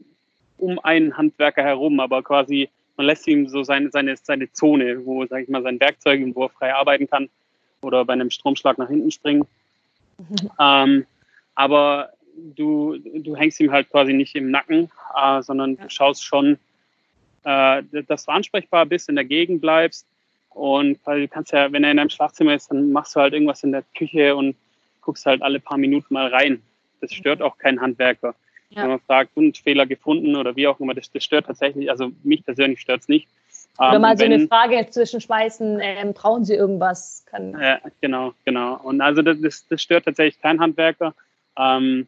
um 0.56 0.78
einen 0.78 1.14
Handwerker 1.14 1.62
herum, 1.62 2.00
aber 2.00 2.22
quasi 2.22 2.70
man 2.96 3.04
lässt 3.04 3.26
ihm 3.26 3.48
so 3.48 3.62
seine, 3.64 3.90
seine, 3.90 4.16
seine 4.16 4.50
Zone, 4.50 5.04
wo, 5.04 5.26
sage 5.26 5.42
ich 5.42 5.50
mal, 5.50 5.62
sein 5.62 5.78
Werkzeug, 5.78 6.22
wo 6.34 6.44
er 6.44 6.48
frei 6.48 6.74
arbeiten 6.74 7.06
kann 7.06 7.28
oder 7.82 8.02
bei 8.06 8.14
einem 8.14 8.30
Stromschlag 8.30 8.78
nach 8.78 8.88
hinten 8.88 9.10
springen. 9.10 9.44
Mhm. 10.16 10.50
Ähm, 10.58 11.06
aber 11.54 12.08
du, 12.56 12.96
du 12.96 13.36
hängst 13.36 13.60
ihm 13.60 13.70
halt 13.70 13.90
quasi 13.90 14.14
nicht 14.14 14.34
im 14.36 14.50
Nacken, 14.50 14.90
äh, 15.22 15.42
sondern 15.42 15.76
ja. 15.76 15.82
du 15.82 15.90
schaust 15.90 16.24
schon, 16.24 16.58
äh, 17.44 17.82
dass 18.08 18.24
du 18.24 18.32
ansprechbar 18.32 18.86
bist, 18.86 19.10
in 19.10 19.16
der 19.16 19.26
Gegend 19.26 19.60
bleibst. 19.60 20.06
Und 20.50 20.98
weil 21.04 21.22
du 21.22 21.28
kannst 21.28 21.52
ja, 21.52 21.72
wenn 21.72 21.84
er 21.84 21.92
in 21.92 21.96
deinem 21.96 22.10
Schlafzimmer 22.10 22.54
ist, 22.54 22.70
dann 22.70 22.92
machst 22.92 23.14
du 23.14 23.20
halt 23.20 23.32
irgendwas 23.32 23.62
in 23.62 23.72
der 23.72 23.84
Küche 23.96 24.34
und 24.36 24.56
guckst 25.00 25.26
halt 25.26 25.42
alle 25.42 25.60
paar 25.60 25.78
Minuten 25.78 26.12
mal 26.12 26.28
rein. 26.28 26.62
Das 27.00 27.12
stört 27.12 27.40
auch 27.40 27.56
keinen 27.56 27.80
Handwerker. 27.80 28.34
Ja. 28.70 28.82
Wenn 28.82 28.90
man 28.90 29.00
fragt, 29.00 29.36
und 29.36 29.58
Fehler 29.58 29.86
gefunden 29.86 30.36
oder 30.36 30.54
wie 30.54 30.68
auch 30.68 30.78
immer, 30.78 30.94
das, 30.94 31.10
das 31.10 31.24
stört 31.24 31.46
tatsächlich, 31.46 31.90
also 31.90 32.12
mich 32.22 32.44
persönlich 32.44 32.80
stört 32.80 33.00
es 33.00 33.08
nicht. 33.08 33.28
Oder 33.78 33.94
ähm, 33.94 34.02
mal 34.02 34.16
so 34.16 34.24
wenn, 34.24 34.32
eine 34.32 34.46
Frage 34.46 34.86
zwischenschmeißen, 34.88 35.80
ähm, 35.80 36.12
brauchen 36.12 36.44
Sie 36.44 36.54
irgendwas? 36.54 37.24
Kann 37.26 37.58
ja, 37.58 37.80
genau, 38.00 38.34
genau. 38.44 38.78
Und 38.82 39.00
also 39.00 39.22
das, 39.22 39.66
das 39.66 39.82
stört 39.82 40.04
tatsächlich 40.04 40.40
kein 40.40 40.60
Handwerker. 40.60 41.14
Ähm, 41.56 42.06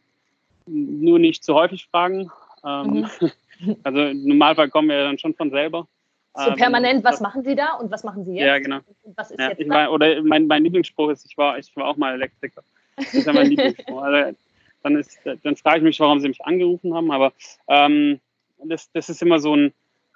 nur 0.67 1.19
nicht 1.19 1.43
zu 1.43 1.55
häufig 1.55 1.87
fragen. 1.91 2.31
Ähm, 2.65 3.07
mhm. 3.21 3.77
also 3.83 4.13
Normalfall 4.13 4.69
kommen 4.69 4.89
wir 4.89 5.03
dann 5.03 5.19
schon 5.19 5.35
von 5.35 5.51
selber. 5.51 5.87
So 6.35 6.51
ähm, 6.51 6.57
permanent, 6.57 7.05
was 7.05 7.21
machen 7.21 7.45
Sie 7.45 7.55
da 7.55 7.75
und 7.75 7.91
was 7.91 8.05
machen 8.05 8.25
Sie 8.25 8.33
jetzt? 8.33 8.47
Ja, 8.47 8.59
genau. 8.59 8.79
was 9.17 9.31
ist 9.31 9.39
ja, 9.39 9.51
jetzt 9.51 9.69
war, 9.69 9.93
oder 9.93 10.23
mein, 10.23 10.47
mein 10.47 10.65
Lieblingsspruch 10.65 11.11
ist, 11.11 11.27
ich 11.27 11.37
war, 11.37 11.59
ich 11.59 11.75
war 11.77 11.87
auch 11.87 11.97
mal 11.97 12.15
Elektriker. 12.15 12.63
Das 12.97 13.13
ist 13.13 13.27
ja 13.27 13.33
mein 13.33 13.49
Lieblingsspruch. 13.49 14.03
Also, 14.03 14.37
dann, 14.83 14.97
ist, 14.97 15.21
dann 15.43 15.57
frage 15.57 15.79
ich 15.79 15.83
mich, 15.85 16.01
warum 16.01 16.21
Sie 16.21 16.29
mich 16.29 16.45
angerufen 16.45 16.95
haben, 16.95 17.11
aber 17.11 17.33
ähm, 17.69 18.19
das, 18.65 18.91
das 18.93 19.09
ist 19.09 19.23
immer 19.23 19.39
so 19.39 19.55
ein, 19.55 19.73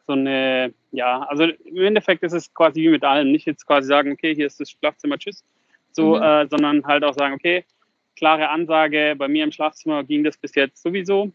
so 0.07 0.15
eine, 0.15 0.73
ja, 0.93 1.23
also 1.25 1.45
im 1.45 1.77
Endeffekt 1.83 2.23
ist 2.23 2.33
es 2.33 2.53
quasi 2.55 2.83
wie 2.83 2.89
mit 2.89 3.05
allem, 3.05 3.31
nicht 3.31 3.47
jetzt 3.47 3.67
quasi 3.67 3.89
sagen, 3.89 4.13
okay, 4.13 4.35
hier 4.35 4.47
ist 4.47 4.59
das 4.59 4.71
Schlafzimmer, 4.71 5.19
tschüss, 5.19 5.45
so, 5.93 6.17
mhm. 6.17 6.23
äh, 6.23 6.47
sondern 6.49 6.85
halt 6.87 7.05
auch 7.05 7.15
sagen, 7.15 7.35
okay, 7.35 7.65
klare 8.17 8.49
Ansage, 8.49 9.15
bei 9.17 9.29
mir 9.29 9.45
im 9.45 9.53
Schlafzimmer 9.53 10.05
ging 10.05 10.25
das 10.25 10.37
bis 10.37 10.55
jetzt 10.55 10.83
sowieso 10.83 11.33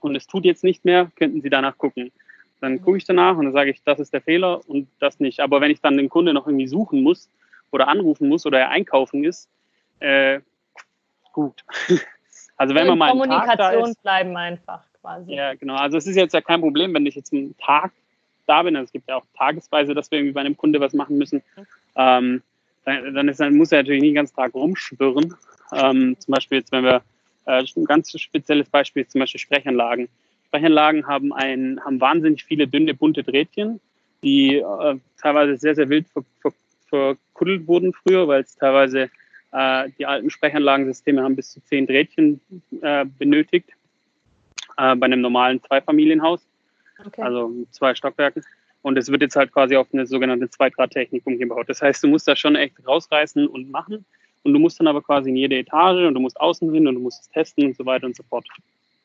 und 0.00 0.16
es 0.16 0.26
tut 0.26 0.44
jetzt 0.44 0.64
nicht 0.64 0.84
mehr, 0.84 1.10
könnten 1.16 1.42
Sie 1.42 1.50
danach 1.50 1.78
gucken. 1.78 2.10
Dann 2.62 2.80
gucke 2.80 2.96
ich 2.96 3.04
danach 3.04 3.36
und 3.36 3.46
dann 3.46 3.52
sage 3.52 3.70
ich, 3.70 3.82
das 3.82 3.98
ist 3.98 4.12
der 4.12 4.20
Fehler 4.20 4.60
und 4.68 4.86
das 5.00 5.18
nicht. 5.18 5.40
Aber 5.40 5.60
wenn 5.60 5.72
ich 5.72 5.80
dann 5.80 5.96
den 5.96 6.08
Kunde 6.08 6.32
noch 6.32 6.46
irgendwie 6.46 6.68
suchen 6.68 7.02
muss 7.02 7.28
oder 7.72 7.88
anrufen 7.88 8.28
muss 8.28 8.46
oder 8.46 8.60
er 8.60 8.68
einkaufen 8.70 9.24
ist, 9.24 9.48
äh, 9.98 10.40
gut. 11.32 11.64
Also 12.58 12.76
wenn 12.76 12.86
man 12.86 12.98
mal 12.98 13.10
Kommunikation 13.10 13.90
ist, 13.90 14.02
bleiben 14.02 14.36
einfach 14.36 14.84
quasi. 15.00 15.34
Ja, 15.34 15.54
genau. 15.54 15.74
Also 15.74 15.96
es 15.96 16.06
ist 16.06 16.14
jetzt 16.14 16.32
ja 16.32 16.40
kein 16.40 16.60
Problem, 16.60 16.94
wenn 16.94 17.04
ich 17.06 17.16
jetzt 17.16 17.32
einen 17.32 17.56
Tag 17.58 17.90
da 18.46 18.62
bin. 18.62 18.76
Also 18.76 18.84
es 18.84 18.92
gibt 18.92 19.08
ja 19.08 19.16
auch 19.16 19.24
tagesweise, 19.36 19.94
dass 19.94 20.12
wir 20.12 20.18
irgendwie 20.18 20.34
bei 20.34 20.42
einem 20.42 20.56
Kunde 20.56 20.78
was 20.78 20.92
machen 20.92 21.18
müssen. 21.18 21.42
Ähm, 21.96 22.40
dann, 22.84 23.14
dann, 23.14 23.28
ist, 23.28 23.40
dann 23.40 23.56
muss 23.56 23.72
er 23.72 23.78
natürlich 23.78 24.02
nicht 24.02 24.10
den 24.10 24.16
ganzen 24.16 24.36
Tag 24.36 24.54
rumschwirren. 24.54 25.34
Ähm, 25.72 26.16
zum 26.20 26.34
Beispiel 26.34 26.58
jetzt, 26.58 26.70
wenn 26.70 26.84
wir 26.84 27.02
äh, 27.46 27.64
ein 27.76 27.84
ganz 27.84 28.12
spezielles 28.20 28.68
Beispiel 28.68 29.02
ist 29.02 29.10
zum 29.10 29.20
Beispiel 29.20 29.40
Sprechanlagen. 29.40 30.08
Sprechanlagen 30.52 31.06
haben, 31.06 31.32
ein, 31.32 31.80
haben 31.82 31.98
wahnsinnig 31.98 32.44
viele 32.44 32.66
dünne, 32.68 32.92
bunte 32.92 33.22
Drähtchen, 33.22 33.80
die 34.22 34.56
äh, 34.56 34.98
teilweise 35.20 35.56
sehr, 35.56 35.74
sehr 35.74 35.88
wild 35.88 36.06
ver, 36.08 36.22
ver, 36.42 36.52
verkuddelt 36.90 37.66
wurden 37.66 37.94
früher, 37.94 38.28
weil 38.28 38.42
es 38.42 38.54
teilweise 38.54 39.08
äh, 39.52 39.88
die 39.98 40.04
alten 40.04 40.28
Sprechanlagensysteme 40.28 41.22
haben 41.22 41.36
bis 41.36 41.52
zu 41.52 41.64
zehn 41.64 41.86
Drähtchen 41.86 42.40
äh, 42.82 43.06
benötigt 43.18 43.70
äh, 44.76 44.94
bei 44.94 45.06
einem 45.06 45.22
normalen 45.22 45.62
Zweifamilienhaus, 45.62 46.42
okay. 47.04 47.22
also 47.22 47.50
zwei 47.70 47.94
Stockwerken. 47.94 48.44
Und 48.82 48.98
es 48.98 49.08
wird 49.10 49.22
jetzt 49.22 49.36
halt 49.36 49.52
quasi 49.52 49.76
auf 49.76 49.86
eine 49.94 50.06
sogenannte 50.06 50.50
Zweidrahttechnik 50.50 51.26
umgebaut. 51.26 51.66
Das 51.68 51.80
heißt, 51.80 52.04
du 52.04 52.08
musst 52.08 52.28
das 52.28 52.38
schon 52.38 52.56
echt 52.56 52.74
rausreißen 52.86 53.46
und 53.46 53.70
machen. 53.70 54.04
Und 54.42 54.52
du 54.52 54.58
musst 54.58 54.80
dann 54.80 54.88
aber 54.88 55.00
quasi 55.00 55.30
in 55.30 55.36
jede 55.36 55.56
Etage 55.56 56.04
und 56.04 56.14
du 56.14 56.20
musst 56.20 56.38
außen 56.38 56.70
hin 56.74 56.88
und 56.88 56.96
du 56.96 57.00
musst 57.00 57.22
es 57.22 57.28
testen 57.30 57.64
und 57.64 57.76
so 57.76 57.86
weiter 57.86 58.06
und 58.06 58.16
so 58.16 58.24
fort. 58.24 58.44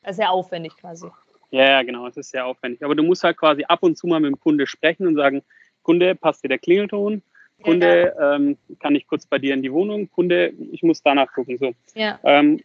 Das 0.02 0.10
ist 0.10 0.16
sehr 0.16 0.30
aufwendig 0.30 0.76
quasi. 0.76 1.06
Ja, 1.50 1.82
genau, 1.82 2.06
es 2.06 2.16
ist 2.16 2.30
sehr 2.30 2.46
aufwendig. 2.46 2.84
Aber 2.84 2.94
du 2.94 3.02
musst 3.02 3.24
halt 3.24 3.36
quasi 3.36 3.64
ab 3.64 3.82
und 3.82 3.96
zu 3.96 4.06
mal 4.06 4.20
mit 4.20 4.30
dem 4.30 4.40
Kunde 4.40 4.66
sprechen 4.66 5.06
und 5.06 5.16
sagen, 5.16 5.42
Kunde, 5.82 6.14
passt 6.14 6.44
dir 6.44 6.48
der 6.48 6.58
Klingelton? 6.58 7.22
Kunde, 7.62 8.12
ja. 8.16 8.34
ähm, 8.34 8.56
kann 8.78 8.94
ich 8.94 9.06
kurz 9.06 9.26
bei 9.26 9.38
dir 9.38 9.54
in 9.54 9.62
die 9.62 9.72
Wohnung? 9.72 10.10
Kunde, 10.10 10.52
ich 10.70 10.82
muss 10.82 11.02
danach 11.02 11.32
gucken. 11.32 11.58
So. 11.58 11.72
Ja. 11.94 12.20
Ähm, 12.22 12.60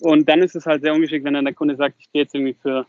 und 0.00 0.28
dann 0.28 0.40
ist 0.42 0.54
es 0.54 0.66
halt 0.66 0.82
sehr 0.82 0.94
ungeschickt, 0.94 1.24
wenn 1.24 1.34
dann 1.34 1.44
der 1.44 1.54
Kunde 1.54 1.76
sagt, 1.76 1.96
ich 1.98 2.10
gehe 2.12 2.22
jetzt 2.22 2.34
irgendwie 2.34 2.54
für 2.54 2.86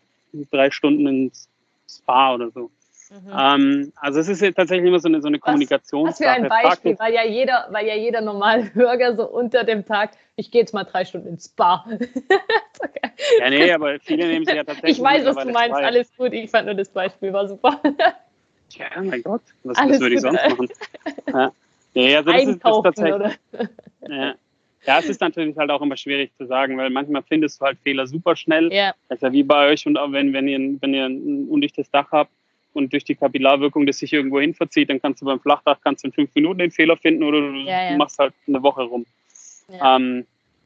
drei 0.51 0.71
Stunden 0.71 1.05
ins 1.07 1.49
Spa 1.89 2.35
oder 2.35 2.49
so. 2.51 2.71
Mhm. 3.13 3.31
Ähm, 3.37 3.93
also 3.97 4.19
es 4.19 4.27
ist 4.27 4.39
tatsächlich 4.55 4.87
immer 4.87 4.99
so 4.99 5.07
eine, 5.07 5.21
so 5.21 5.27
eine 5.27 5.37
Kommunikation. 5.37 6.07
Was, 6.07 6.17
für 6.17 6.29
ein 6.29 6.49
Beispiel, 6.49 6.97
weil 6.97 7.13
ja 7.13 7.23
jeder, 7.23 7.67
weil 7.69 7.85
ja 7.85 7.95
jeder 7.95 8.21
normale 8.21 8.63
Bürger 8.73 9.15
so 9.15 9.29
unter 9.29 9.63
dem 9.63 9.85
Tag, 9.85 10.11
ich 10.35 10.49
gehe 10.49 10.61
jetzt 10.61 10.73
mal 10.73 10.83
drei 10.83 11.05
Stunden 11.05 11.27
ins 11.27 11.45
Spa. 11.45 11.85
okay. 11.91 13.11
Ja, 13.39 13.49
nee, 13.51 13.71
aber 13.71 13.99
viele 13.99 14.27
nehmen 14.27 14.45
sich 14.45 14.55
ja 14.55 14.63
tatsächlich. 14.63 14.97
Ich 14.97 15.03
weiß, 15.03 15.25
was 15.25 15.35
du 15.35 15.51
meinst, 15.51 15.77
frei. 15.77 15.85
alles 15.85 16.09
gut. 16.17 16.33
Ich 16.33 16.49
fand 16.49 16.65
nur 16.65 16.75
das 16.75 16.89
Beispiel 16.89 17.31
war 17.31 17.47
super. 17.47 17.79
ja, 18.71 18.87
mein 19.03 19.21
Gott, 19.21 19.43
was, 19.63 19.77
was 19.77 19.99
würde 19.99 20.15
ich 20.15 20.21
sonst 20.21 20.43
machen? 20.49 20.69
Ja, 21.27 21.51
ja 21.93 22.17
also 22.17 22.31
das 22.31 22.45
ist, 22.45 22.63
das 22.63 22.77
ist 22.77 22.83
tatsächlich. 22.83 23.13
Oder? 23.13 23.31
Ja. 24.07 24.35
Ja, 24.85 24.99
es 24.99 25.05
ist 25.05 25.21
natürlich 25.21 25.55
halt 25.55 25.69
auch 25.69 25.81
immer 25.81 25.95
schwierig 25.95 26.35
zu 26.37 26.45
sagen, 26.45 26.77
weil 26.77 26.89
manchmal 26.89 27.23
findest 27.23 27.61
du 27.61 27.65
halt 27.65 27.77
Fehler 27.83 28.05
super 28.05 28.35
schnell. 28.35 28.73
Ja. 28.73 28.93
Das 29.07 29.19
ist 29.19 29.21
ja 29.21 29.31
wie 29.31 29.43
bei 29.43 29.69
euch 29.69 29.87
und 29.87 29.97
auch 29.97 30.11
wenn, 30.11 30.33
wenn, 30.33 30.47
ihr, 30.47 30.59
wenn 30.81 30.93
ihr 30.93 31.05
ein 31.05 31.47
undichtes 31.47 31.89
Dach 31.89 32.11
habt 32.11 32.31
und 32.73 32.91
durch 32.91 33.03
die 33.03 33.15
Kapillarwirkung 33.15 33.85
das 33.85 33.99
sich 33.99 34.13
irgendwo 34.13 34.39
hin 34.39 34.53
verzieht, 34.53 34.89
dann 34.89 35.01
kannst 35.01 35.21
du 35.21 35.25
beim 35.25 35.39
Flachdach 35.39 35.77
kannst 35.83 36.03
du 36.03 36.07
in 36.07 36.13
fünf 36.13 36.33
Minuten 36.35 36.59
den 36.59 36.71
Fehler 36.71 36.97
finden 36.97 37.23
oder 37.23 37.39
du 37.41 37.57
ja, 37.57 37.91
ja. 37.91 37.97
machst 37.97 38.19
halt 38.19 38.33
eine 38.47 38.61
Woche 38.61 38.83
rum. 38.83 39.05
Ja. 39.69 39.95
Ähm, 39.95 40.25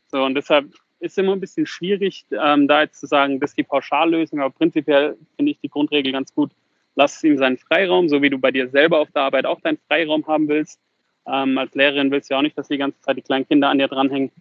so, 0.10 0.24
und 0.24 0.36
deshalb 0.36 0.68
ist 1.00 1.12
es 1.12 1.18
immer 1.18 1.34
ein 1.34 1.40
bisschen 1.40 1.66
schwierig, 1.66 2.26
ähm, 2.32 2.68
da 2.68 2.82
jetzt 2.82 3.00
zu 3.00 3.08
sagen, 3.08 3.40
das 3.40 3.52
ist 3.52 3.58
die 3.58 3.64
Pauschallösung, 3.64 4.40
aber 4.40 4.54
prinzipiell 4.54 5.18
finde 5.36 5.52
ich 5.52 5.60
die 5.60 5.70
Grundregel 5.70 6.12
ganz 6.12 6.34
gut. 6.34 6.52
Lass 6.96 7.24
ihm 7.24 7.38
seinen 7.38 7.58
Freiraum, 7.58 8.10
so 8.10 8.22
wie 8.22 8.30
du 8.30 8.40
bei 8.40 8.52
dir 8.52 8.70
selber 8.70 9.00
auf 9.00 9.12
der 9.12 9.24
Arbeit 9.24 9.46
auch 9.46 9.62
deinen 9.62 9.78
Freiraum 9.88 10.26
haben 10.26 10.48
willst 10.48 10.80
ähm, 11.28 11.58
als 11.58 11.76
Lehrerin 11.76 12.10
willst 12.12 12.30
du 12.30 12.34
ja 12.34 12.40
auch 12.40 12.44
nicht, 12.44 12.58
dass 12.58 12.70
die 12.70 12.78
ganze 12.78 13.00
Zeit 13.02 13.18
die 13.18 13.22
kleinen 13.22 13.48
Kinder 13.48 13.70
an 13.70 13.78
dir 13.78 13.88
dranhängen, 13.88 14.32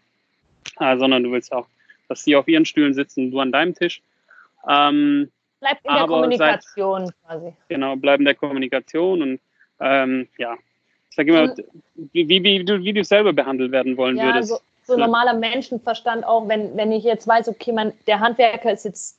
äh, 0.78 0.96
sondern 0.96 1.24
du 1.24 1.32
willst 1.32 1.52
auch, 1.52 1.66
dass 2.08 2.22
sie 2.22 2.36
auf 2.36 2.46
ihren 2.46 2.64
Stühlen 2.64 2.94
sitzen, 2.94 3.30
du 3.30 3.40
an 3.40 3.52
deinem 3.52 3.74
Tisch. 3.74 4.00
Ähm, 4.68 5.30
Bleibt 5.60 5.84
in 5.84 5.94
der 5.94 6.06
Kommunikation 6.06 7.06
seit, 7.06 7.14
quasi. 7.24 7.52
Genau, 7.68 7.96
bleiben 7.96 8.24
der 8.24 8.34
Kommunikation 8.34 9.22
und 9.22 9.40
ähm, 9.80 10.28
ja, 10.38 10.54
ich 11.10 11.16
sage 11.16 11.30
immer, 11.30 11.54
wie, 12.12 12.28
wie, 12.28 12.42
wie, 12.42 12.64
du, 12.64 12.82
wie 12.82 12.92
du 12.92 13.04
selber 13.04 13.32
behandelt 13.32 13.72
werden 13.72 13.96
wollen 13.96 14.16
ja, 14.16 14.26
würdest. 14.26 14.50
So, 14.50 14.58
so 14.84 14.96
normaler 14.96 15.34
Menschenverstand 15.34 16.24
auch, 16.26 16.48
wenn, 16.48 16.76
wenn 16.76 16.92
ich 16.92 17.04
jetzt 17.04 17.26
weiß, 17.26 17.48
okay, 17.48 17.72
man, 17.72 17.92
der 18.06 18.20
Handwerker 18.20 18.72
ist 18.72 18.84
jetzt 18.84 19.18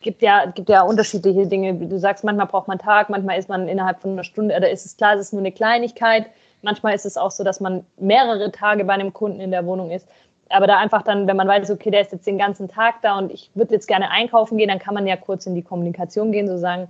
gibt 0.00 0.22
ja, 0.22 0.46
gibt 0.46 0.68
ja 0.68 0.82
unterschiedliche 0.82 1.46
Dinge. 1.46 1.80
Wie 1.80 1.86
du 1.86 1.98
sagst, 1.98 2.24
manchmal 2.24 2.46
braucht 2.46 2.68
man 2.68 2.78
einen 2.78 2.86
Tag, 2.86 3.10
manchmal 3.10 3.38
ist 3.38 3.48
man 3.48 3.68
innerhalb 3.68 4.00
von 4.00 4.12
einer 4.12 4.24
Stunde, 4.24 4.56
oder 4.56 4.70
ist 4.70 4.86
es 4.86 4.96
klar, 4.96 5.14
es 5.14 5.20
ist 5.20 5.32
nur 5.32 5.42
eine 5.42 5.52
Kleinigkeit. 5.52 6.26
Manchmal 6.62 6.94
ist 6.94 7.06
es 7.06 7.16
auch 7.16 7.30
so, 7.30 7.44
dass 7.44 7.60
man 7.60 7.84
mehrere 7.98 8.50
Tage 8.50 8.84
bei 8.84 8.94
einem 8.94 9.12
Kunden 9.12 9.40
in 9.40 9.50
der 9.50 9.64
Wohnung 9.66 9.90
ist. 9.90 10.08
Aber 10.50 10.66
da 10.66 10.78
einfach 10.78 11.02
dann, 11.02 11.26
wenn 11.26 11.36
man 11.36 11.48
weiß, 11.48 11.70
okay, 11.70 11.90
der 11.90 12.00
ist 12.00 12.12
jetzt 12.12 12.26
den 12.26 12.38
ganzen 12.38 12.68
Tag 12.68 13.02
da 13.02 13.18
und 13.18 13.32
ich 13.32 13.50
würde 13.54 13.74
jetzt 13.74 13.86
gerne 13.86 14.10
einkaufen 14.10 14.56
gehen, 14.56 14.68
dann 14.68 14.78
kann 14.78 14.94
man 14.94 15.06
ja 15.06 15.16
kurz 15.16 15.46
in 15.46 15.54
die 15.54 15.62
Kommunikation 15.62 16.32
gehen, 16.32 16.48
so 16.48 16.56
sagen, 16.56 16.88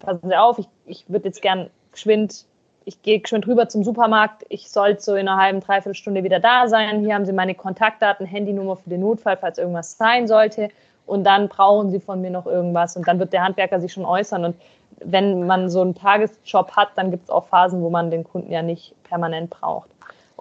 passen 0.00 0.28
Sie 0.28 0.36
auf, 0.36 0.58
ich, 0.58 0.68
ich 0.86 1.04
würde 1.08 1.26
jetzt 1.26 1.40
gern 1.40 1.70
geschwind, 1.92 2.44
ich 2.84 3.00
gehe 3.02 3.20
geschwind 3.20 3.46
rüber 3.46 3.68
zum 3.68 3.84
Supermarkt, 3.84 4.44
ich 4.48 4.70
sollte 4.70 5.00
so 5.00 5.14
in 5.14 5.28
einer 5.28 5.40
halben, 5.40 5.60
dreiviertel 5.60 5.94
Stunde 5.94 6.22
wieder 6.24 6.40
da 6.40 6.68
sein. 6.68 7.00
Hier 7.00 7.14
haben 7.14 7.24
Sie 7.24 7.32
meine 7.32 7.54
Kontaktdaten, 7.54 8.26
Handynummer 8.26 8.76
für 8.76 8.90
den 8.90 9.00
Notfall, 9.00 9.38
falls 9.38 9.58
irgendwas 9.58 9.96
sein 9.96 10.28
sollte. 10.28 10.68
Und 11.06 11.24
dann 11.24 11.48
brauchen 11.48 11.90
Sie 11.90 12.00
von 12.00 12.20
mir 12.20 12.30
noch 12.30 12.46
irgendwas. 12.46 12.96
Und 12.96 13.08
dann 13.08 13.18
wird 13.18 13.32
der 13.32 13.42
Handwerker 13.42 13.80
sich 13.80 13.92
schon 13.92 14.04
äußern. 14.04 14.44
Und 14.44 14.56
wenn 15.00 15.46
man 15.46 15.68
so 15.68 15.80
einen 15.80 15.94
Tagesjob 15.94 16.72
hat, 16.72 16.88
dann 16.96 17.10
gibt 17.10 17.24
es 17.24 17.30
auch 17.30 17.46
Phasen, 17.46 17.82
wo 17.82 17.90
man 17.90 18.10
den 18.10 18.24
Kunden 18.24 18.50
ja 18.50 18.62
nicht 18.62 18.94
permanent 19.04 19.50
braucht. 19.50 19.88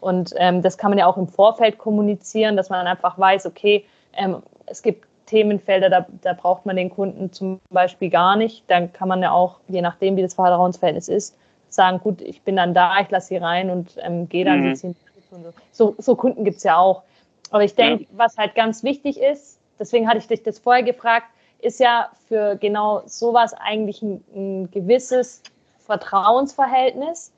Und 0.04 0.34
ähm, 0.38 0.62
das 0.62 0.78
kann 0.78 0.92
man 0.92 0.98
ja 0.98 1.08
auch 1.08 1.18
im 1.18 1.28
Vorfeld 1.28 1.78
kommunizieren, 1.78 2.58
dass 2.58 2.70
man 2.70 2.86
einfach 2.86 3.18
weiß, 3.18 3.46
okay, 3.46 3.86
ähm, 4.14 4.44
es 4.66 4.82
gibt 4.82 5.08
Themenfelder, 5.26 5.90
da, 5.90 6.06
da 6.22 6.34
braucht 6.34 6.66
man 6.66 6.76
den 6.76 6.90
Kunden 6.90 7.32
zum 7.32 7.60
Beispiel 7.70 8.10
gar 8.10 8.36
nicht. 8.36 8.64
Dann 8.68 8.92
kann 8.94 9.08
man 9.08 9.22
ja 9.22 9.32
auch, 9.32 9.60
je 9.68 9.82
nachdem, 9.82 10.18
wie 10.18 10.22
das 10.22 10.34
Vertrauensverhältnis 10.34 11.08
ist, 11.08 11.36
sagen, 11.70 12.00
gut, 12.00 12.22
ich 12.22 12.42
bin 12.42 12.56
dann 12.56 12.74
da, 12.74 13.00
ich 13.02 13.10
lasse 13.10 13.28
sie 13.30 13.38
rein 13.38 13.70
und 13.70 13.98
ähm, 14.02 14.30
gehe 14.30 14.46
dann. 14.46 14.62
Mhm. 14.62 14.76
So. 14.76 14.94
so. 15.72 15.96
So 15.98 16.16
Kunden 16.16 16.44
gibt 16.44 16.58
es 16.58 16.64
ja 16.64 16.78
auch. 16.78 17.04
Aber 17.50 17.64
ich 17.64 17.76
denke, 17.76 18.04
ja. 18.04 18.10
was 18.14 18.38
halt 18.38 18.56
ganz 18.56 18.84
wichtig 18.84 19.20
ist, 19.20 19.60
deswegen 19.80 20.08
hatte 20.08 20.20
ich 20.20 20.28
dich 20.28 20.44
das 20.44 20.60
vorher 20.60 20.84
gefragt, 20.84 21.28
ist 21.62 21.80
ja 21.80 22.10
für 22.28 22.56
genau 22.56 23.02
sowas 23.06 23.54
eigentlich 23.54 24.02
ein, 24.02 24.24
ein 24.36 24.72
gewisses 24.72 25.42
Vertrauensverhältnis, 25.80 27.32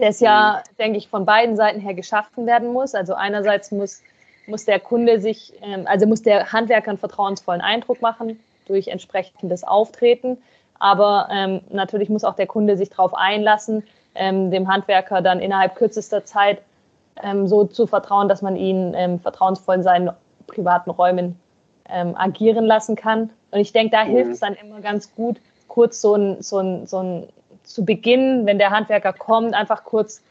das 0.00 0.20
ja, 0.20 0.62
mhm. 0.64 0.76
denke 0.78 0.98
ich, 0.98 1.08
von 1.08 1.24
beiden 1.24 1.56
Seiten 1.56 1.80
her 1.80 1.94
geschaffen 1.94 2.46
werden 2.46 2.72
muss. 2.72 2.94
Also 2.94 3.14
einerseits 3.14 3.70
muss, 3.70 4.02
muss 4.46 4.64
der 4.64 4.80
Kunde 4.80 5.20
sich, 5.20 5.52
ähm, 5.62 5.86
also 5.86 6.06
muss 6.06 6.22
der 6.22 6.52
Handwerker 6.52 6.90
einen 6.90 6.98
vertrauensvollen 6.98 7.60
Eindruck 7.60 8.00
machen 8.00 8.40
durch 8.66 8.88
entsprechendes 8.88 9.64
Auftreten. 9.64 10.38
Aber 10.78 11.28
ähm, 11.30 11.60
natürlich 11.70 12.08
muss 12.08 12.24
auch 12.24 12.34
der 12.34 12.46
Kunde 12.46 12.76
sich 12.76 12.88
darauf 12.88 13.14
einlassen, 13.14 13.84
ähm, 14.14 14.50
dem 14.50 14.68
Handwerker 14.68 15.20
dann 15.20 15.40
innerhalb 15.40 15.76
kürzester 15.76 16.24
Zeit 16.24 16.62
ähm, 17.22 17.46
so 17.46 17.64
zu 17.64 17.86
vertrauen, 17.86 18.28
dass 18.28 18.42
man 18.42 18.56
ihn 18.56 18.94
ähm, 18.96 19.20
vertrauensvoll 19.20 19.76
in 19.76 19.82
seinen 19.82 20.10
privaten 20.46 20.90
Räumen 20.90 21.38
ähm, 21.88 22.16
agieren 22.16 22.64
lassen 22.64 22.96
kann. 22.96 23.30
Und 23.50 23.60
ich 23.60 23.72
denke, 23.72 23.90
da 23.90 24.04
mhm. 24.04 24.10
hilft 24.10 24.32
es 24.32 24.40
dann 24.40 24.54
immer 24.54 24.80
ganz 24.80 25.14
gut, 25.14 25.40
kurz 25.68 26.00
so 26.00 26.14
ein, 26.14 26.42
so 26.42 26.58
ein, 26.58 26.86
so 26.86 26.98
ein 26.98 27.28
zu 27.70 27.84
Beginn, 27.84 28.46
wenn 28.46 28.58
der 28.58 28.70
Handwerker 28.70 29.12
kommt, 29.12 29.54
einfach 29.54 29.84
kurz 29.84 30.22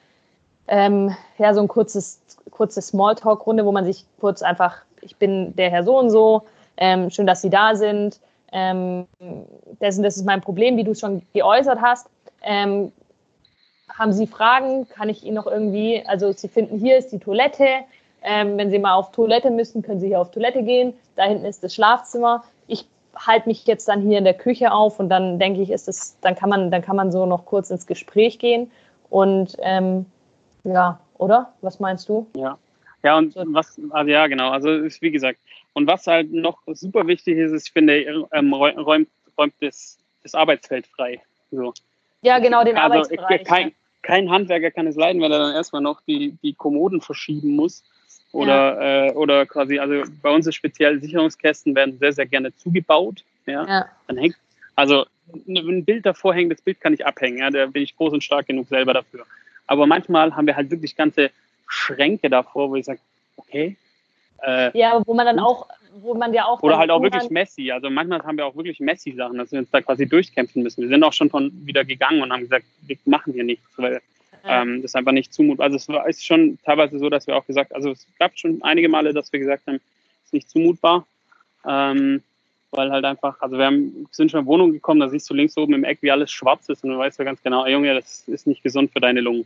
ähm, 0.68 1.16
ja, 1.38 1.54
so 1.54 1.62
ein 1.62 1.68
kurzes, 1.68 2.22
kurzes 2.52 2.88
Smalltalk-Runde, 2.88 3.66
wo 3.66 3.72
man 3.72 3.86
sich 3.86 4.06
kurz 4.20 4.42
einfach, 4.42 4.78
ich 5.02 5.16
bin 5.16 5.56
der 5.56 5.72
Herr 5.72 5.84
so 5.84 5.98
und 5.98 6.10
so, 6.10 6.44
ähm, 6.78 7.10
schön, 7.10 7.26
dass 7.26 7.42
Sie 7.42 7.50
da 7.50 7.76
sind. 7.76 8.20
Ähm, 8.52 9.08
das, 9.80 10.02
das 10.02 10.18
ist 10.18 10.26
mein 10.26 10.42
Problem, 10.42 10.78
wie 10.78 10.84
du 10.84 10.92
es 10.92 11.00
schon 11.00 11.22
geäußert 11.34 11.80
hast. 11.82 12.08
Ähm, 12.44 12.92
haben 13.98 14.12
Sie 14.12 14.28
Fragen? 14.28 14.88
Kann 14.90 15.10
ich 15.10 15.24
Ihnen 15.24 15.36
noch 15.36 15.48
irgendwie, 15.48 16.04
also 16.06 16.32
Sie 16.32 16.48
finden, 16.48 16.78
hier 16.78 16.98
ist 16.98 17.12
die 17.12 17.20
Toilette, 17.20 17.68
ähm, 18.22 18.58
wenn 18.58 18.70
Sie 18.70 18.80
mal 18.80 18.94
auf 18.94 19.12
Toilette 19.12 19.50
müssen, 19.50 19.82
können 19.82 20.00
Sie 20.00 20.08
hier 20.08 20.22
auf 20.22 20.32
Toilette 20.32 20.62
gehen. 20.64 20.94
Da 21.16 21.24
hinten 21.24 21.46
ist 21.46 21.64
das 21.64 21.74
Schlafzimmer. 21.74 22.44
Halte 23.26 23.50
mich 23.50 23.66
jetzt 23.66 23.88
dann 23.88 24.02
hier 24.02 24.18
in 24.18 24.24
der 24.24 24.34
Küche 24.34 24.72
auf 24.72 25.00
und 25.00 25.10
dann 25.10 25.40
denke 25.40 25.62
ich, 25.62 25.72
ist 25.72 25.88
es, 25.88 26.18
dann 26.22 26.36
kann 26.36 26.50
man, 26.50 26.72
dann 26.72 26.82
kann 26.82 26.96
man 26.96 27.12
so 27.12 27.26
noch 27.26 27.46
kurz 27.46 27.70
ins 27.70 27.86
Gespräch 27.86 28.40
gehen. 28.40 28.72
Und 29.10 29.58
ähm, 29.62 30.06
ja, 30.64 31.00
oder? 31.18 31.54
Was 31.62 31.80
meinst 31.80 32.08
du? 32.10 32.28
Ja. 32.36 32.58
Ja, 33.04 33.18
und 33.18 33.34
was, 33.36 33.80
also 33.92 34.12
ja, 34.12 34.28
genau, 34.28 34.50
also 34.50 34.70
ist 34.70 35.02
wie 35.02 35.12
gesagt, 35.12 35.40
und 35.74 35.88
was 35.88 36.06
halt 36.06 36.34
noch 36.34 36.60
super 36.68 37.08
wichtig 37.08 37.38
ist, 37.38 37.54
ist, 37.54 37.68
ich 37.68 37.72
finde, 37.72 38.28
ähm, 38.34 38.54
räumt, 38.54 39.08
räumt 39.38 39.54
das, 39.62 39.98
das 40.22 40.36
Arbeitsfeld 40.36 40.86
frei. 40.88 41.22
So. 41.50 41.74
Ja, 42.22 42.40
genau, 42.40 42.66
den 42.66 42.76
also, 42.76 42.96
Arbeitsbereich. 42.96 43.46
Kein, 43.46 43.72
kein 44.02 44.30
Handwerker 44.30 44.72
kann 44.72 44.88
es 44.88 44.98
leiden, 44.98 45.22
wenn 45.22 45.32
er 45.32 45.40
dann 45.40 45.56
erstmal 45.56 45.82
noch 45.82 46.02
die, 46.02 46.38
die 46.44 46.54
Kommoden 46.54 47.00
verschieben 47.00 47.56
muss 47.56 47.84
oder, 48.32 48.82
ja. 48.82 49.06
äh, 49.08 49.12
oder 49.14 49.46
quasi, 49.46 49.80
also 49.80 50.04
bei 50.22 50.30
uns 50.30 50.46
ist 50.48 50.56
speziell 50.56 51.02
Sicherungskästen 51.02 51.76
werden 51.76 51.98
sehr, 51.98 52.14
sehr 52.14 52.26
gerne 52.26 52.56
zugebaut. 52.56 53.24
Ja. 53.46 53.66
ja. 53.68 53.86
Dann 54.08 54.18
hängt, 54.18 54.36
also 54.76 55.06
ein 55.48 55.86
Bild 55.86 56.06
davor 56.06 56.34
hängen, 56.34 56.50
das 56.50 56.62
Bild 56.62 56.80
kann 56.80 56.94
ich 56.94 57.06
abhängen, 57.06 57.40
ja, 57.40 57.50
da 57.50 57.66
bin 57.68 57.84
ich 57.84 57.96
groß 57.96 58.14
und 58.14 58.24
stark 58.24 58.48
genug 58.48 58.68
selber 58.68 58.94
dafür. 58.94 59.26
Aber 59.68 59.86
manchmal 59.86 60.36
haben 60.36 60.48
wir 60.48 60.56
halt 60.56 60.72
wirklich 60.72 60.96
ganze 60.96 61.32
Schränke 61.68 62.30
davor, 62.30 62.70
wo 62.70 62.76
ich 62.76 62.86
sage, 62.86 63.00
okay. 63.36 63.78
Äh, 64.42 64.78
ja, 64.78 65.02
wo 65.06 65.14
man 65.14 65.26
dann 65.26 65.40
auch, 65.40 65.68
wo 66.02 66.14
man 66.14 66.34
ja 66.34 66.46
auch. 66.46 66.62
Oder 66.64 66.78
halt 66.78 66.90
auch 66.92 67.02
wirklich 67.02 67.30
messy. 67.30 67.72
Also 67.72 67.90
manchmal 67.90 68.24
haben 68.24 68.38
wir 68.38 68.46
auch 68.46 68.56
wirklich 68.56 68.80
messy 68.80 69.12
Sachen, 69.12 69.38
dass 69.38 69.52
wir 69.52 69.60
uns 69.60 69.70
da 69.70 69.82
quasi 69.82 70.08
durchkämpfen 70.08 70.64
müssen. 70.64 70.82
Wir 70.82 70.90
sind 70.90 71.04
auch 71.04 71.14
schon 71.14 71.30
von 71.30 71.52
wieder 71.66 71.84
gegangen 71.84 72.22
und 72.22 72.32
haben 72.32 72.42
gesagt, 72.42 72.66
wir 72.82 72.98
machen 73.06 73.34
hier 73.34 73.44
nichts, 73.44 73.68
weil 73.78 74.02
Ähm, 74.46 74.82
das 74.82 74.92
ist 74.92 74.96
einfach 74.96 75.12
nicht 75.12 75.34
zumutbar. 75.34 75.66
Also 75.66 75.78
es 75.78 75.88
war, 75.90 76.08
ist 76.08 76.26
schon 76.26 76.58
teilweise 76.64 77.00
so, 77.00 77.10
dass 77.10 77.28
wir 77.28 77.36
auch 77.36 77.46
gesagt, 77.46 77.74
also 77.74 77.92
es 77.92 78.08
gab 78.18 78.38
schon 78.38 78.62
einige 78.64 78.90
Male, 78.90 79.14
dass 79.14 79.32
wir 79.32 79.40
gesagt 79.40 79.68
haben, 79.68 79.76
es 79.76 80.26
ist 80.26 80.34
nicht 80.34 80.50
zumutbar. 80.50 81.06
Ähm, 81.68 82.22
weil 82.72 82.92
halt 82.92 83.06
einfach, 83.06 83.42
also 83.42 83.58
wir 83.58 83.66
haben, 83.66 84.08
sind 84.12 84.32
schon 84.32 84.42
in 84.42 84.46
Wohnung 84.46 84.72
gekommen, 84.72 85.00
da 85.00 85.10
siehst 85.10 85.30
du 85.30 85.34
links 85.34 85.58
oben 85.58 85.74
im 85.74 85.84
Eck, 85.84 86.00
wie 86.02 86.12
alles 86.12 86.32
schwarz 86.32 86.70
ist 86.70 86.84
und 86.84 86.92
du 86.92 86.98
weißt 86.98 87.18
ja 87.20 87.26
ganz 87.26 87.42
genau, 87.42 87.66
ey 87.66 87.74
Junge, 87.74 87.94
das 87.96 88.28
ist 88.28 88.46
nicht 88.46 88.62
gesund 88.62 88.92
für 88.92 89.00
deine 89.00 89.22
Lungen. 89.22 89.46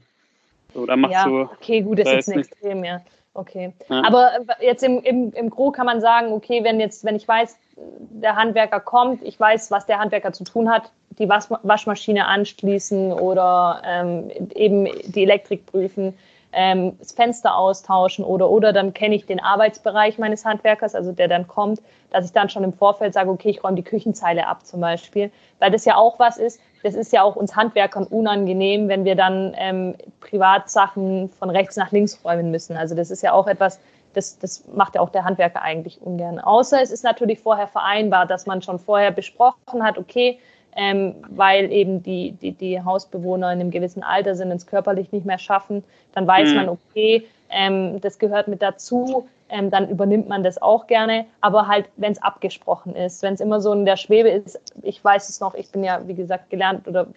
So, 0.73 0.85
da 0.85 0.95
machst 0.95 1.13
ja, 1.13 1.25
du. 1.25 1.41
Okay, 1.41 1.81
gut, 1.81 1.99
das 1.99 2.05
da 2.05 2.17
ist 2.17 2.29
ein 2.29 2.39
Extrem, 2.39 2.83
ja. 2.83 3.01
Okay. 3.35 3.73
Ja. 3.89 4.03
Aber 4.05 4.31
jetzt 4.61 4.83
im, 4.83 5.01
im, 5.01 5.33
im 5.33 5.49
Gro 5.49 5.71
kann 5.71 5.87
man 5.87 6.01
sagen, 6.01 6.31
okay, 6.31 6.63
wenn 6.63 6.79
jetzt, 6.79 7.03
wenn 7.03 7.15
ich 7.15 7.27
weiß, 7.27 7.57
der 7.75 8.35
Handwerker 8.35 8.79
kommt, 8.79 9.23
ich 9.23 9.39
weiß, 9.39 9.71
was 9.71 9.85
der 9.87 9.99
Handwerker 9.99 10.33
zu 10.33 10.43
tun 10.43 10.69
hat, 10.69 10.91
die 11.17 11.27
Wasch 11.29 11.45
Waschmaschine 11.63 12.27
anschließen 12.27 13.11
oder 13.11 13.81
ähm, 13.85 14.29
eben 14.53 14.87
die 15.05 15.23
Elektrik 15.23 15.65
prüfen, 15.65 16.13
ähm, 16.53 16.97
das 16.99 17.11
Fenster 17.11 17.55
austauschen 17.55 18.23
oder 18.23 18.49
oder 18.49 18.73
dann 18.73 18.93
kenne 18.93 19.15
ich 19.15 19.25
den 19.25 19.39
Arbeitsbereich 19.39 20.17
meines 20.17 20.45
Handwerkers, 20.45 20.95
also 20.95 21.11
der 21.11 21.27
dann 21.27 21.47
kommt, 21.47 21.81
dass 22.11 22.25
ich 22.25 22.31
dann 22.31 22.49
schon 22.49 22.63
im 22.63 22.73
Vorfeld 22.73 23.13
sage, 23.13 23.29
okay, 23.29 23.49
ich 23.49 23.63
räume 23.63 23.75
die 23.75 23.83
Küchenzeile 23.83 24.47
ab 24.47 24.65
zum 24.65 24.81
Beispiel, 24.81 25.31
weil 25.59 25.71
das 25.71 25.85
ja 25.85 25.95
auch 25.95 26.19
was 26.19 26.37
ist, 26.37 26.59
das 26.83 26.95
ist 26.95 27.13
ja 27.13 27.23
auch 27.23 27.35
uns 27.35 27.55
Handwerkern 27.55 28.05
unangenehm, 28.05 28.89
wenn 28.89 29.05
wir 29.05 29.15
dann 29.15 29.53
ähm, 29.57 29.95
Privatsachen 30.19 31.29
von 31.29 31.49
rechts 31.49 31.75
nach 31.77 31.91
links 31.91 32.19
räumen 32.23 32.51
müssen. 32.51 32.75
Also 32.75 32.93
das 32.93 33.09
ist 33.09 33.23
ja 33.23 33.33
auch 33.33 33.47
etwas, 33.47 33.79
das, 34.13 34.37
das 34.37 34.63
macht 34.73 34.95
ja 34.95 35.01
auch 35.01 35.09
der 35.09 35.23
Handwerker 35.23 35.61
eigentlich 35.61 36.01
ungern. 36.01 36.39
Außer 36.39 36.81
es 36.81 36.91
ist 36.91 37.03
natürlich 37.03 37.39
vorher 37.39 37.67
vereinbart, 37.67 38.29
dass 38.29 38.45
man 38.45 38.61
schon 38.61 38.79
vorher 38.79 39.11
besprochen 39.11 39.83
hat, 39.83 39.97
okay, 39.97 40.39
ähm, 40.75 41.15
weil 41.29 41.71
eben 41.71 42.01
die, 42.01 42.31
die, 42.31 42.51
die 42.51 42.81
Hausbewohner 42.81 43.51
in 43.51 43.59
einem 43.59 43.71
gewissen 43.71 44.03
Alter 44.03 44.35
sind 44.35 44.51
und 44.51 44.57
es 44.57 44.67
körperlich 44.67 45.11
nicht 45.11 45.25
mehr 45.25 45.37
schaffen, 45.37 45.83
dann 46.13 46.27
weiß 46.27 46.49
mhm. 46.49 46.55
man, 46.55 46.69
okay, 46.69 47.27
ähm, 47.49 48.01
das 48.01 48.19
gehört 48.19 48.47
mit 48.47 48.61
dazu, 48.61 49.27
ähm, 49.49 49.69
dann 49.69 49.89
übernimmt 49.89 50.27
man 50.27 50.43
das 50.43 50.61
auch 50.61 50.87
gerne, 50.87 51.25
aber 51.41 51.67
halt, 51.67 51.85
wenn 51.97 52.11
es 52.11 52.21
abgesprochen 52.21 52.95
ist, 52.95 53.21
wenn 53.21 53.35
es 53.35 53.39
immer 53.39 53.61
so 53.61 53.71
in 53.71 53.85
der 53.85 53.97
Schwebe 53.97 54.29
ist, 54.29 54.59
ich 54.81 55.03
weiß 55.03 55.29
es 55.29 55.39
noch, 55.39 55.53
ich 55.53 55.71
bin 55.71 55.83
ja, 55.83 56.07
wie 56.07 56.15
gesagt, 56.15 56.49
gelernt 56.49 56.87
oder 56.87 57.07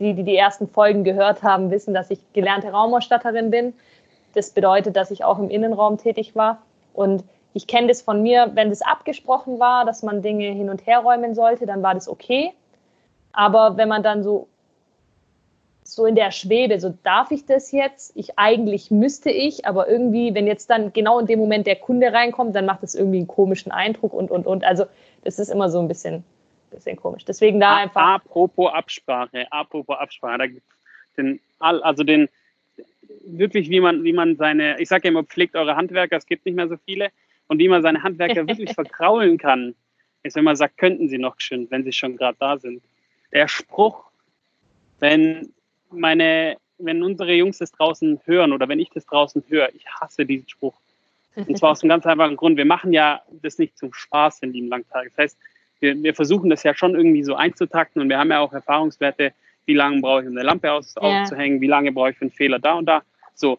die, 0.00 0.14
die 0.14 0.24
die 0.24 0.36
ersten 0.36 0.66
Folgen 0.66 1.04
gehört 1.04 1.42
haben, 1.42 1.70
wissen, 1.70 1.94
dass 1.94 2.10
ich 2.10 2.18
gelernte 2.32 2.70
Raumausstatterin 2.70 3.50
bin. 3.50 3.74
Das 4.34 4.50
bedeutet, 4.50 4.96
dass 4.96 5.10
ich 5.10 5.24
auch 5.24 5.38
im 5.38 5.50
Innenraum 5.50 5.98
tätig 5.98 6.34
war 6.34 6.62
und 6.92 7.22
ich 7.52 7.66
kenne 7.66 7.88
das 7.88 8.00
von 8.00 8.22
mir, 8.22 8.52
wenn 8.54 8.70
das 8.70 8.82
abgesprochen 8.82 9.58
war, 9.58 9.84
dass 9.84 10.02
man 10.02 10.22
Dinge 10.22 10.48
hin 10.50 10.70
und 10.70 10.86
her 10.86 11.00
räumen 11.00 11.34
sollte, 11.34 11.66
dann 11.66 11.82
war 11.82 11.94
das 11.94 12.08
okay. 12.08 12.52
Aber 13.32 13.76
wenn 13.76 13.88
man 13.88 14.02
dann 14.02 14.22
so 14.22 14.48
so 15.82 16.06
in 16.06 16.14
der 16.14 16.30
Schwebe, 16.30 16.78
so 16.78 16.96
darf 17.02 17.32
ich 17.32 17.46
das 17.46 17.72
jetzt? 17.72 18.16
Ich 18.16 18.38
eigentlich 18.38 18.92
müsste 18.92 19.30
ich, 19.30 19.66
aber 19.66 19.88
irgendwie, 19.88 20.34
wenn 20.34 20.46
jetzt 20.46 20.70
dann 20.70 20.92
genau 20.92 21.18
in 21.18 21.26
dem 21.26 21.40
Moment 21.40 21.66
der 21.66 21.76
Kunde 21.76 22.12
reinkommt, 22.12 22.54
dann 22.54 22.64
macht 22.64 22.84
das 22.84 22.94
irgendwie 22.94 23.18
einen 23.18 23.26
komischen 23.26 23.72
Eindruck 23.72 24.12
und 24.12 24.30
und 24.30 24.46
und. 24.46 24.64
Also 24.64 24.86
das 25.24 25.38
ist 25.38 25.48
immer 25.48 25.68
so 25.68 25.80
ein 25.80 25.88
bisschen, 25.88 26.24
bisschen 26.70 26.96
komisch. 26.96 27.24
Deswegen 27.24 27.58
da 27.58 27.76
einfach. 27.76 28.00
Apropos 28.00 28.72
Absprache, 28.72 29.50
apropos 29.50 29.98
Absprache, 29.98 30.38
da 30.38 30.46
gibt 30.46 30.62
den, 31.16 31.40
also 31.58 32.04
den 32.04 32.28
wirklich, 33.26 33.68
wie 33.70 33.80
man, 33.80 34.04
wie 34.04 34.12
man 34.12 34.36
seine, 34.36 34.80
ich 34.80 34.88
sage 34.88 35.08
ja 35.08 35.10
immer, 35.10 35.24
pflegt 35.24 35.56
eure 35.56 35.76
Handwerker, 35.76 36.16
es 36.16 36.26
gibt 36.26 36.46
nicht 36.46 36.54
mehr 36.54 36.68
so 36.68 36.76
viele, 36.84 37.10
und 37.48 37.58
wie 37.58 37.68
man 37.68 37.82
seine 37.82 38.02
Handwerker 38.02 38.46
wirklich 38.46 38.72
verkraulen 38.74 39.38
kann, 39.38 39.74
ist, 40.22 40.36
wenn 40.36 40.44
man 40.44 40.56
sagt, 40.56 40.78
könnten 40.78 41.08
sie 41.08 41.18
noch 41.18 41.34
schön, 41.38 41.66
wenn 41.70 41.82
sie 41.82 41.92
schon 41.92 42.16
gerade 42.16 42.36
da 42.38 42.58
sind. 42.58 42.82
Der 43.32 43.48
Spruch, 43.48 44.04
wenn 44.98 45.52
meine, 45.90 46.56
wenn 46.78 47.02
unsere 47.02 47.32
Jungs 47.32 47.58
das 47.58 47.72
draußen 47.72 48.20
hören 48.24 48.52
oder 48.52 48.68
wenn 48.68 48.80
ich 48.80 48.90
das 48.90 49.06
draußen 49.06 49.42
höre, 49.48 49.68
ich 49.74 49.86
hasse 49.86 50.24
diesen 50.26 50.48
Spruch. 50.48 50.74
Und 51.36 51.56
zwar 51.56 51.70
aus 51.70 51.82
einem 51.82 51.90
ganz 51.90 52.06
einfachen 52.06 52.36
Grund. 52.36 52.56
Wir 52.56 52.64
machen 52.64 52.92
ja 52.92 53.22
das 53.42 53.58
nicht 53.58 53.78
zum 53.78 53.92
Spaß 53.92 54.40
in 54.40 54.52
den 54.52 54.68
Langtag. 54.68 55.06
Das 55.10 55.18
heißt, 55.18 55.38
wir, 55.80 56.02
wir 56.02 56.14
versuchen 56.14 56.50
das 56.50 56.62
ja 56.62 56.74
schon 56.74 56.94
irgendwie 56.94 57.24
so 57.24 57.34
einzutakten 57.34 58.02
und 58.02 58.08
wir 58.08 58.18
haben 58.18 58.30
ja 58.30 58.40
auch 58.40 58.52
Erfahrungswerte, 58.52 59.32
wie 59.66 59.74
lange 59.74 60.00
brauche 60.00 60.22
ich, 60.22 60.28
um 60.28 60.36
eine 60.36 60.44
Lampe 60.44 60.72
aus, 60.72 60.94
ja. 60.94 61.22
aufzuhängen, 61.22 61.60
wie 61.60 61.66
lange 61.66 61.92
brauche 61.92 62.10
ich 62.10 62.16
für 62.16 62.22
einen 62.22 62.32
Fehler 62.32 62.58
da 62.58 62.74
und 62.74 62.86
da. 62.86 63.02
So. 63.34 63.58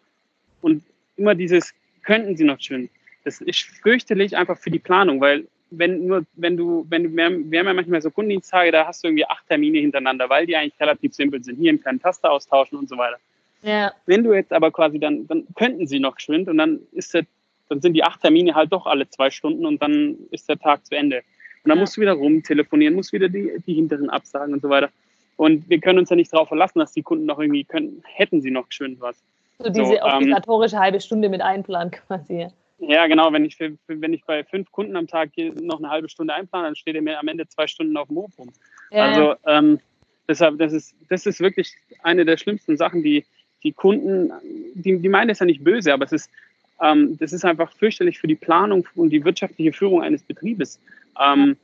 Und 0.62 0.84
immer 1.18 1.36
dieses, 1.36 1.74
könnten 2.04 2.36
Sie 2.36 2.44
noch 2.44 2.60
schön. 2.60 2.90
Das 3.24 3.42
ist 3.42 3.62
fürchterlich 3.62 4.36
einfach 4.36 4.58
für 4.58 4.72
die 4.72 4.80
Planung, 4.80 5.22
weil 5.22 5.48
wenn 5.72 6.06
nur, 6.06 6.26
wenn 6.34 6.58
du, 6.58 6.86
wenn 6.90 7.04
du, 7.04 7.16
wir 7.16 7.26
haben, 7.26 7.52
ja 7.52 7.74
manchmal 7.74 8.02
so 8.02 8.12
Kundendiensttage, 8.12 8.72
da 8.72 8.86
hast 8.86 9.04
du 9.04 9.08
irgendwie 9.08 9.26
acht 9.26 9.48
Termine 9.48 9.80
hintereinander, 9.80 10.30
weil 10.30 10.46
die 10.46 10.56
eigentlich 10.56 10.80
relativ 10.80 11.14
simpel 11.14 11.44
sind. 11.44 11.58
Hier 11.58 11.70
einen 11.70 11.82
kleinen 11.82 12.02
Taster 12.02 12.32
austauschen 12.32 12.78
und 12.78 12.90
so 12.90 12.98
weiter. 12.98 13.18
Ja. 13.64 13.94
Wenn 14.06 14.24
du 14.24 14.34
jetzt 14.34 14.52
aber 14.54 14.72
quasi 14.72 15.00
dann, 15.00 15.28
dann 15.28 15.46
könnten 15.56 15.88
sie 15.88 16.00
noch 16.00 16.16
geschwind 16.16 16.50
und 16.50 16.58
dann 16.58 16.80
ist 16.92 17.14
der, 17.14 17.26
dann 17.70 17.82
sind 17.82 17.94
die 17.94 18.04
acht 18.04 18.22
Termine 18.22 18.54
halt 18.54 18.72
doch 18.74 18.86
alle 18.86 19.10
zwei 19.10 19.30
Stunden 19.30 19.66
und 19.66 19.82
dann 19.82 20.18
ist 20.32 20.50
der 20.50 20.60
Tag 20.60 20.86
zu 20.86 20.96
Ende. 20.96 21.24
Und 21.64 21.70
dann 21.70 21.78
ja. 21.78 21.82
musst 21.82 21.96
du 21.96 22.02
wieder 22.02 22.14
rumtelefonieren, 22.14 22.96
musst 22.96 23.14
wieder 23.14 23.30
die, 23.30 23.52
die 23.66 23.76
hinteren 23.76 24.10
absagen 24.10 24.54
und 24.54 24.62
so 24.62 24.70
weiter. 24.70 24.90
Und 25.38 25.70
wir 25.70 25.80
können 25.80 26.00
uns 26.00 26.10
ja 26.10 26.16
nicht 26.16 26.34
darauf 26.34 26.50
verlassen, 26.50 26.80
dass 26.80 26.92
die 26.92 27.04
Kunden 27.04 27.26
noch 27.26 27.40
irgendwie 27.40 27.64
können, 27.64 28.04
hätten 28.06 28.42
sie 28.42 28.52
noch 28.52 28.68
geschwind 28.68 29.00
was. 29.00 29.24
So 29.60 29.70
diese 29.70 29.96
so, 29.96 30.02
obligatorische 30.02 30.76
ähm, 30.76 30.82
halbe 30.82 31.00
Stunde 31.02 31.30
mit 31.30 31.42
einplanen 31.42 31.92
quasi. 32.08 32.48
Ja, 32.82 33.08
genau. 33.08 33.32
Wenn 33.32 33.46
ich, 33.46 33.56
für, 33.56 33.78
wenn 33.88 34.14
ich 34.14 34.24
bei 34.26 34.44
fünf 34.44 34.72
Kunden 34.72 34.96
am 34.96 35.08
Tag 35.08 35.32
noch 35.62 35.80
eine 35.80 35.90
halbe 35.90 36.10
Stunde 36.10 36.34
einplane, 36.34 36.66
dann 36.66 36.76
steht 36.76 36.96
er 36.96 37.02
mir 37.02 37.20
am 37.20 37.28
Ende 37.28 37.48
zwei 37.48 37.68
Stunden 37.68 37.96
auf 37.96 38.08
dem 38.08 38.18
Hof 38.18 38.38
rum. 38.38 38.52
Ja. 38.92 39.06
Also 39.06 39.36
ähm, 39.46 39.80
deshalb, 40.28 40.58
das 40.58 40.74
ist, 40.74 40.96
das 41.10 41.26
ist 41.26 41.40
wirklich 41.40 41.74
eine 42.04 42.26
der 42.26 42.38
schlimmsten 42.38 42.78
Sachen, 42.78 43.04
die 43.04 43.26
die 43.64 43.74
Kunden, 43.74 44.32
die, 44.74 44.98
die 44.98 45.10
meinen 45.10 45.30
es 45.30 45.40
ja 45.40 45.46
nicht 45.46 45.64
böse, 45.64 45.94
aber 45.94 46.06
es 46.06 46.12
ist, 46.12 46.32
ähm, 46.82 47.18
das 47.20 47.34
ist 47.34 47.46
einfach 47.46 47.72
fürchterlich 47.72 48.20
für 48.20 48.28
die 48.28 48.36
Planung 48.36 48.88
und 48.96 49.12
die 49.12 49.24
wirtschaftliche 49.24 49.72
Führung 49.74 50.02
eines 50.02 50.24
Betriebes. 50.24 50.80
Ähm, 51.20 51.58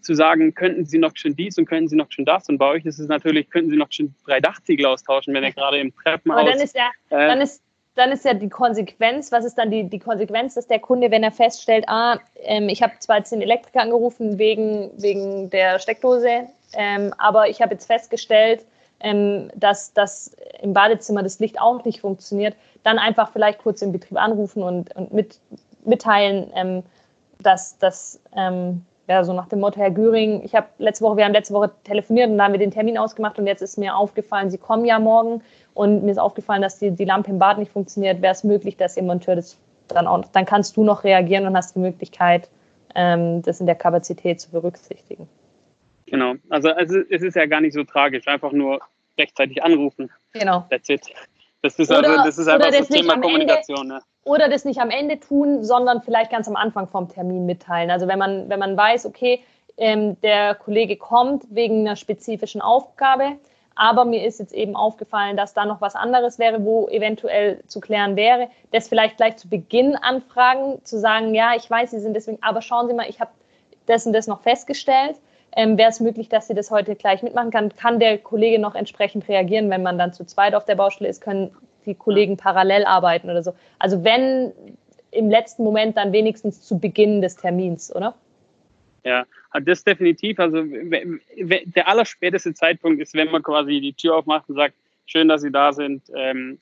zu 0.00 0.14
sagen, 0.14 0.54
könnten 0.54 0.86
Sie 0.86 0.98
noch 0.98 1.12
schon 1.16 1.36
dies 1.36 1.58
und 1.58 1.66
könnten 1.66 1.88
Sie 1.88 1.96
noch 1.96 2.10
schon 2.10 2.24
das. 2.24 2.48
Und 2.48 2.56
bei 2.56 2.66
euch 2.66 2.86
ist 2.86 2.98
es 2.98 3.08
natürlich, 3.08 3.50
könnten 3.50 3.70
Sie 3.70 3.76
noch 3.76 3.92
schon 3.92 4.14
drei 4.24 4.40
Dachziegel 4.40 4.86
austauschen, 4.86 5.34
wenn 5.34 5.44
ihr 5.44 5.52
gerade 5.52 5.78
im 5.78 5.94
Treppenhaus... 5.94 6.40
Aber 6.40 6.50
dann 6.50 6.60
ist 6.60 6.74
ja, 6.74 6.90
äh, 7.10 7.26
dann 7.26 7.40
ist 7.42 7.62
dann 8.00 8.12
ist 8.12 8.24
ja 8.24 8.32
die 8.32 8.48
Konsequenz, 8.48 9.30
was 9.30 9.44
ist 9.44 9.58
dann 9.58 9.70
die, 9.70 9.84
die 9.84 9.98
Konsequenz, 9.98 10.54
dass 10.54 10.66
der 10.66 10.78
Kunde, 10.78 11.10
wenn 11.10 11.22
er 11.22 11.32
feststellt, 11.32 11.84
ah, 11.86 12.18
ähm, 12.36 12.68
ich 12.70 12.82
habe 12.82 12.94
zwar 12.98 13.18
jetzt 13.18 13.30
den 13.30 13.42
Elektriker 13.42 13.82
angerufen 13.82 14.38
wegen, 14.38 14.90
wegen 14.96 15.50
der 15.50 15.78
Steckdose, 15.78 16.48
ähm, 16.72 17.14
aber 17.18 17.48
ich 17.50 17.60
habe 17.60 17.74
jetzt 17.74 17.86
festgestellt, 17.86 18.64
ähm, 19.00 19.50
dass, 19.54 19.92
dass 19.92 20.34
im 20.62 20.72
Badezimmer 20.72 21.22
das 21.22 21.38
Licht 21.40 21.60
auch 21.60 21.84
nicht 21.84 22.00
funktioniert, 22.00 22.56
dann 22.84 22.98
einfach 22.98 23.32
vielleicht 23.32 23.58
kurz 23.58 23.82
im 23.82 23.92
Betrieb 23.92 24.18
anrufen 24.18 24.62
und, 24.62 24.96
und 24.96 25.12
mit, 25.12 25.38
mitteilen, 25.84 26.50
ähm, 26.54 26.82
dass 27.42 27.76
das 27.78 28.18
ähm, 28.34 28.86
ja, 29.10 29.24
so 29.24 29.32
nach 29.32 29.48
dem 29.48 29.58
Motto, 29.58 29.80
Herr 29.80 29.90
Göring, 29.90 30.40
ich 30.44 30.54
habe 30.54 30.68
letzte 30.78 31.04
Woche, 31.04 31.16
wir 31.16 31.24
haben 31.24 31.32
letzte 31.32 31.52
Woche 31.52 31.72
telefoniert 31.82 32.30
und 32.30 32.38
da 32.38 32.44
haben 32.44 32.52
wir 32.52 32.60
den 32.60 32.70
Termin 32.70 32.96
ausgemacht 32.96 33.40
und 33.40 33.46
jetzt 33.48 33.60
ist 33.60 33.76
mir 33.76 33.96
aufgefallen, 33.96 34.50
Sie 34.50 34.56
kommen 34.56 34.84
ja 34.84 35.00
morgen 35.00 35.42
und 35.74 36.04
mir 36.04 36.12
ist 36.12 36.18
aufgefallen, 36.18 36.62
dass 36.62 36.78
die, 36.78 36.92
die 36.92 37.04
Lampe 37.04 37.32
im 37.32 37.40
Bad 37.40 37.58
nicht 37.58 37.72
funktioniert, 37.72 38.22
wäre 38.22 38.32
es 38.32 38.44
möglich, 38.44 38.76
dass 38.76 38.96
Ihr 38.96 39.02
Monteur 39.02 39.34
das 39.34 39.58
dann 39.88 40.06
auch, 40.06 40.24
dann 40.26 40.44
kannst 40.44 40.76
du 40.76 40.84
noch 40.84 41.02
reagieren 41.02 41.44
und 41.44 41.56
hast 41.56 41.74
die 41.74 41.80
Möglichkeit, 41.80 42.48
ähm, 42.94 43.42
das 43.42 43.58
in 43.58 43.66
der 43.66 43.74
Kapazität 43.74 44.40
zu 44.40 44.48
berücksichtigen. 44.52 45.28
Genau, 46.06 46.34
also, 46.48 46.70
also 46.70 47.00
es 47.10 47.22
ist 47.22 47.34
ja 47.34 47.46
gar 47.46 47.60
nicht 47.60 47.74
so 47.74 47.82
tragisch, 47.82 48.28
einfach 48.28 48.52
nur 48.52 48.78
rechtzeitig 49.18 49.60
anrufen. 49.60 50.08
Genau. 50.34 50.66
That's 50.70 50.88
it. 50.88 51.12
Das 51.62 51.78
ist, 51.78 51.90
also, 51.90 52.02
das 52.02 52.38
ist 52.38 52.48
einfach 52.48 52.70
das, 52.70 52.78
das 52.78 52.88
Thema 52.88 53.18
Kommunikation. 53.20 53.82
Ende, 53.82 53.94
ne? 53.94 54.00
Oder 54.24 54.48
das 54.48 54.64
nicht 54.64 54.80
am 54.80 54.90
Ende 54.90 55.20
tun, 55.20 55.62
sondern 55.62 56.02
vielleicht 56.02 56.30
ganz 56.30 56.48
am 56.48 56.56
Anfang 56.56 56.88
vom 56.88 57.08
Termin 57.08 57.46
mitteilen. 57.46 57.90
Also 57.90 58.08
wenn 58.08 58.18
man, 58.18 58.48
wenn 58.48 58.58
man 58.58 58.76
weiß, 58.76 59.06
okay, 59.06 59.40
ähm, 59.76 60.20
der 60.20 60.54
Kollege 60.54 60.96
kommt 60.96 61.44
wegen 61.50 61.80
einer 61.80 61.96
spezifischen 61.96 62.60
Aufgabe, 62.60 63.38
aber 63.74 64.04
mir 64.04 64.26
ist 64.26 64.40
jetzt 64.40 64.52
eben 64.52 64.76
aufgefallen, 64.76 65.36
dass 65.36 65.54
da 65.54 65.64
noch 65.64 65.80
was 65.80 65.94
anderes 65.94 66.38
wäre, 66.38 66.64
wo 66.64 66.88
eventuell 66.88 67.62
zu 67.66 67.80
klären 67.80 68.14
wäre. 68.14 68.48
Das 68.72 68.88
vielleicht 68.88 69.16
gleich 69.16 69.36
zu 69.36 69.48
Beginn 69.48 69.96
anfragen, 69.96 70.84
zu 70.84 70.98
sagen, 70.98 71.34
ja, 71.34 71.54
ich 71.56 71.70
weiß, 71.70 71.90
Sie 71.92 72.00
sind 72.00 72.14
deswegen, 72.14 72.42
aber 72.42 72.60
schauen 72.60 72.88
Sie 72.88 72.94
mal, 72.94 73.08
ich 73.08 73.20
habe 73.20 73.30
das 73.86 74.06
und 74.06 74.12
das 74.12 74.26
noch 74.26 74.42
festgestellt. 74.42 75.16
Ähm, 75.56 75.76
wäre 75.78 75.90
es 75.90 76.00
möglich, 76.00 76.28
dass 76.28 76.48
Sie 76.48 76.54
das 76.54 76.70
heute 76.70 76.94
gleich 76.94 77.22
mitmachen 77.22 77.50
kann? 77.50 77.74
Kann 77.74 77.98
der 77.98 78.18
Kollege 78.18 78.58
noch 78.58 78.74
entsprechend 78.74 79.28
reagieren, 79.28 79.68
wenn 79.70 79.82
man 79.82 79.98
dann 79.98 80.12
zu 80.12 80.24
zweit 80.24 80.54
auf 80.54 80.64
der 80.64 80.76
Baustelle 80.76 81.10
ist? 81.10 81.20
Können 81.20 81.50
die 81.86 81.94
Kollegen 81.94 82.36
parallel 82.36 82.84
arbeiten 82.84 83.30
oder 83.30 83.42
so? 83.42 83.54
Also 83.78 84.04
wenn 84.04 84.52
im 85.10 85.28
letzten 85.28 85.64
Moment 85.64 85.96
dann 85.96 86.12
wenigstens 86.12 86.62
zu 86.62 86.78
Beginn 86.78 87.20
des 87.20 87.36
Termins, 87.36 87.94
oder? 87.94 88.14
Ja, 89.04 89.24
das 89.62 89.82
definitiv. 89.82 90.38
Also 90.38 90.62
der 90.62 91.88
allerspäteste 91.88 92.54
Zeitpunkt 92.54 93.00
ist, 93.00 93.14
wenn 93.14 93.30
man 93.30 93.42
quasi 93.42 93.80
die 93.80 93.94
Tür 93.94 94.16
aufmacht 94.16 94.48
und 94.48 94.56
sagt, 94.56 94.74
schön, 95.06 95.28
dass 95.28 95.42
Sie 95.42 95.50
da 95.50 95.72
sind, 95.72 96.02
ähm, 96.14 96.58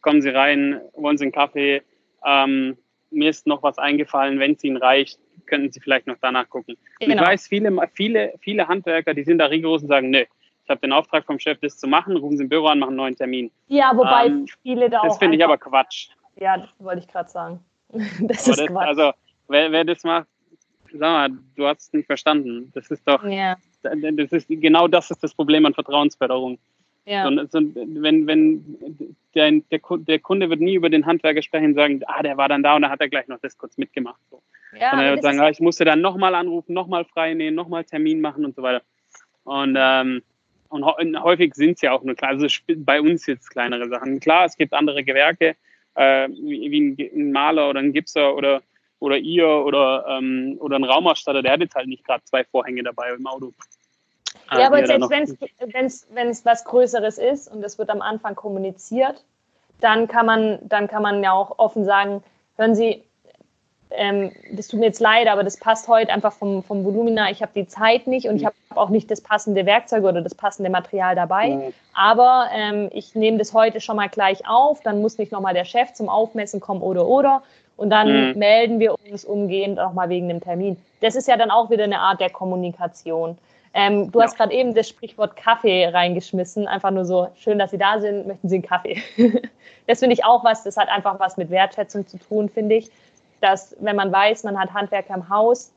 kommen 0.00 0.22
Sie 0.22 0.28
rein, 0.28 0.80
wollen 0.94 1.18
Sie 1.18 1.24
einen 1.24 1.32
Kaffee, 1.32 1.82
ähm, 2.24 2.76
mir 3.10 3.30
ist 3.30 3.46
noch 3.46 3.62
was 3.62 3.78
eingefallen, 3.78 4.38
wenn 4.38 4.52
es 4.52 4.64
Ihnen 4.64 4.76
reicht, 4.76 5.18
könnten 5.46 5.70
Sie 5.72 5.80
vielleicht 5.80 6.06
noch 6.06 6.16
danach 6.20 6.48
gucken. 6.48 6.76
Genau. 7.00 7.14
Ich 7.14 7.28
weiß, 7.28 7.46
viele, 7.48 7.76
viele, 7.94 8.34
viele 8.40 8.68
Handwerker, 8.68 9.14
die 9.14 9.24
sind 9.24 9.38
da 9.38 9.46
rigoros 9.46 9.82
und 9.82 9.88
sagen, 9.88 10.10
nö, 10.10 10.24
ich 10.64 10.70
habe 10.70 10.80
den 10.80 10.92
Auftrag 10.92 11.24
vom 11.24 11.38
Chef, 11.38 11.58
das 11.60 11.78
zu 11.78 11.86
machen, 11.86 12.16
rufen 12.16 12.36
Sie 12.36 12.42
im 12.42 12.48
Büro 12.48 12.66
an, 12.66 12.78
machen 12.78 12.90
einen 12.90 12.96
neuen 12.98 13.16
Termin. 13.16 13.50
Ja, 13.68 13.92
wobei 13.94 14.26
ähm, 14.26 14.46
viele 14.62 14.90
da 14.90 15.00
auch. 15.00 15.04
Das 15.04 15.18
finde 15.18 15.36
ich 15.36 15.44
aber 15.44 15.56
Quatsch. 15.56 16.10
Ja, 16.36 16.58
das 16.58 16.68
wollte 16.78 17.00
ich 17.00 17.08
gerade 17.08 17.30
sagen. 17.30 17.60
Das 18.20 18.20
aber 18.20 18.28
ist 18.28 18.48
das, 18.48 18.66
Quatsch. 18.66 18.86
Also, 18.86 19.12
wer, 19.48 19.72
wer 19.72 19.84
das 19.84 20.04
macht, 20.04 20.26
sag 20.92 21.00
mal, 21.00 21.38
du 21.56 21.66
hast 21.66 21.80
es 21.82 21.92
nicht 21.92 22.06
verstanden. 22.06 22.70
Das 22.74 22.90
ist 22.90 23.06
doch, 23.06 23.24
ja. 23.24 23.56
das 23.82 24.32
ist 24.32 24.48
genau 24.48 24.88
das 24.88 25.10
ist 25.10 25.22
das 25.22 25.34
Problem 25.34 25.64
an 25.66 25.74
Vertrauensförderung. 25.74 26.58
Ja. 27.08 27.26
Und, 27.26 27.54
und 27.54 27.74
wenn, 27.74 28.26
wenn 28.26 29.16
der, 29.34 29.50
der, 29.70 29.80
der, 29.80 30.18
Kunde 30.18 30.50
wird 30.50 30.60
nie 30.60 30.74
über 30.74 30.90
den 30.90 31.06
Handwerker 31.06 31.40
sprechen 31.40 31.68
und 31.68 31.74
sagen, 31.74 32.02
ah, 32.06 32.22
der 32.22 32.36
war 32.36 32.50
dann 32.50 32.62
da 32.62 32.76
und 32.76 32.82
da 32.82 32.90
hat 32.90 33.00
er 33.00 33.08
gleich 33.08 33.26
noch 33.28 33.40
das 33.40 33.56
kurz 33.56 33.78
mitgemacht. 33.78 34.20
So. 34.30 34.42
Ja, 34.78 34.90
Sondern 34.90 35.06
er 35.06 35.12
wird 35.14 35.22
sagen, 35.22 35.40
ah, 35.40 35.48
ich 35.48 35.60
musste 35.60 35.86
dann 35.86 36.02
nochmal 36.02 36.34
anrufen, 36.34 36.74
nochmal 36.74 37.06
frei 37.06 37.32
nehmen, 37.32 37.56
nochmal 37.56 37.84
Termin 37.84 38.20
machen 38.20 38.44
und 38.44 38.54
so 38.54 38.62
weiter. 38.62 38.82
Und, 39.44 39.74
ähm, 39.78 40.22
und 40.68 40.84
häufig 40.84 41.54
sind 41.54 41.76
es 41.76 41.80
ja 41.80 41.92
auch 41.92 42.02
nur 42.02 42.14
klar, 42.14 42.32
also 42.32 42.46
bei 42.76 43.00
uns 43.00 43.24
jetzt 43.24 43.48
kleinere 43.48 43.88
Sachen. 43.88 44.20
Klar, 44.20 44.44
es 44.44 44.58
gibt 44.58 44.74
andere 44.74 45.02
Gewerke, 45.02 45.56
äh, 45.94 46.28
wie, 46.28 46.70
wie 46.70 47.04
ein, 47.06 47.32
Maler 47.32 47.70
oder 47.70 47.80
ein 47.80 47.94
Gipser 47.94 48.34
oder, 48.34 48.60
oder 48.98 49.16
ihr 49.16 49.48
oder, 49.48 50.04
ähm, 50.10 50.56
oder 50.60 50.76
ein 50.76 50.84
Raumausstatter, 50.84 51.40
der 51.40 51.52
hat 51.52 51.60
jetzt 51.60 51.74
halt 51.74 51.88
nicht 51.88 52.04
gerade 52.04 52.22
zwei 52.24 52.44
Vorhänge 52.44 52.82
dabei 52.82 53.14
im 53.14 53.26
Auto. 53.26 53.54
Ja, 54.50 54.66
aber 54.66 54.86
selbst 54.86 56.06
wenn 56.10 56.28
es 56.28 56.44
was 56.44 56.64
Größeres 56.64 57.18
ist 57.18 57.52
und 57.52 57.62
es 57.62 57.78
wird 57.78 57.90
am 57.90 58.02
Anfang 58.02 58.34
kommuniziert, 58.34 59.24
dann 59.80 60.08
kann 60.08 60.26
man, 60.26 60.58
dann 60.62 60.88
kann 60.88 61.02
man 61.02 61.22
ja 61.22 61.32
auch 61.32 61.58
offen 61.58 61.84
sagen, 61.84 62.22
hören 62.56 62.74
Sie, 62.74 63.04
ähm, 63.90 64.32
das 64.52 64.68
tut 64.68 64.80
mir 64.80 64.86
jetzt 64.86 65.00
leid, 65.00 65.28
aber 65.28 65.44
das 65.44 65.56
passt 65.56 65.88
heute 65.88 66.12
einfach 66.12 66.32
vom, 66.32 66.62
vom 66.62 66.84
Volumina. 66.84 67.30
Ich 67.30 67.40
habe 67.42 67.52
die 67.54 67.66
Zeit 67.66 68.06
nicht 68.06 68.28
und 68.28 68.36
ich 68.36 68.44
habe 68.44 68.54
auch 68.74 68.90
nicht 68.90 69.10
das 69.10 69.20
passende 69.20 69.64
Werkzeug 69.66 70.04
oder 70.04 70.20
das 70.20 70.34
passende 70.34 70.70
Material 70.70 71.14
dabei. 71.14 71.50
Mhm. 71.50 71.74
Aber 71.94 72.48
ähm, 72.52 72.90
ich 72.92 73.14
nehme 73.14 73.38
das 73.38 73.54
heute 73.54 73.80
schon 73.80 73.96
mal 73.96 74.08
gleich 74.08 74.46
auf. 74.46 74.80
Dann 74.82 75.00
muss 75.00 75.18
nicht 75.18 75.32
nochmal 75.32 75.54
der 75.54 75.64
Chef 75.64 75.94
zum 75.94 76.08
Aufmessen 76.08 76.60
kommen 76.60 76.82
oder 76.82 77.06
oder. 77.06 77.42
Und 77.76 77.90
dann 77.90 78.32
mhm. 78.32 78.38
melden 78.38 78.78
wir 78.80 78.94
uns 79.10 79.24
umgehend 79.24 79.76
nochmal 79.76 80.08
wegen 80.08 80.28
dem 80.28 80.40
Termin. 80.40 80.76
Das 81.00 81.14
ist 81.14 81.28
ja 81.28 81.36
dann 81.36 81.50
auch 81.50 81.70
wieder 81.70 81.84
eine 81.84 82.00
Art 82.00 82.20
der 82.20 82.30
Kommunikation. 82.30 83.38
Ähm, 83.74 84.10
du 84.10 84.18
ja. 84.18 84.24
hast 84.24 84.36
gerade 84.36 84.52
eben 84.52 84.74
das 84.74 84.88
Sprichwort 84.88 85.36
Kaffee 85.36 85.86
reingeschmissen. 85.86 86.66
Einfach 86.66 86.90
nur 86.90 87.04
so, 87.04 87.28
schön, 87.36 87.58
dass 87.58 87.70
Sie 87.70 87.78
da 87.78 88.00
sind, 88.00 88.26
möchten 88.26 88.48
Sie 88.48 88.56
einen 88.56 88.64
Kaffee? 88.64 89.02
das 89.86 90.00
finde 90.00 90.14
ich 90.14 90.24
auch 90.24 90.44
was, 90.44 90.64
das 90.64 90.76
hat 90.76 90.88
einfach 90.88 91.20
was 91.20 91.36
mit 91.36 91.50
Wertschätzung 91.50 92.06
zu 92.06 92.18
tun, 92.18 92.48
finde 92.48 92.76
ich. 92.76 92.90
Dass, 93.40 93.76
wenn 93.80 93.96
man 93.96 94.10
weiß, 94.12 94.44
man 94.44 94.58
hat 94.58 94.72
Handwerker 94.72 95.14
im 95.14 95.28
Haus, 95.28 95.72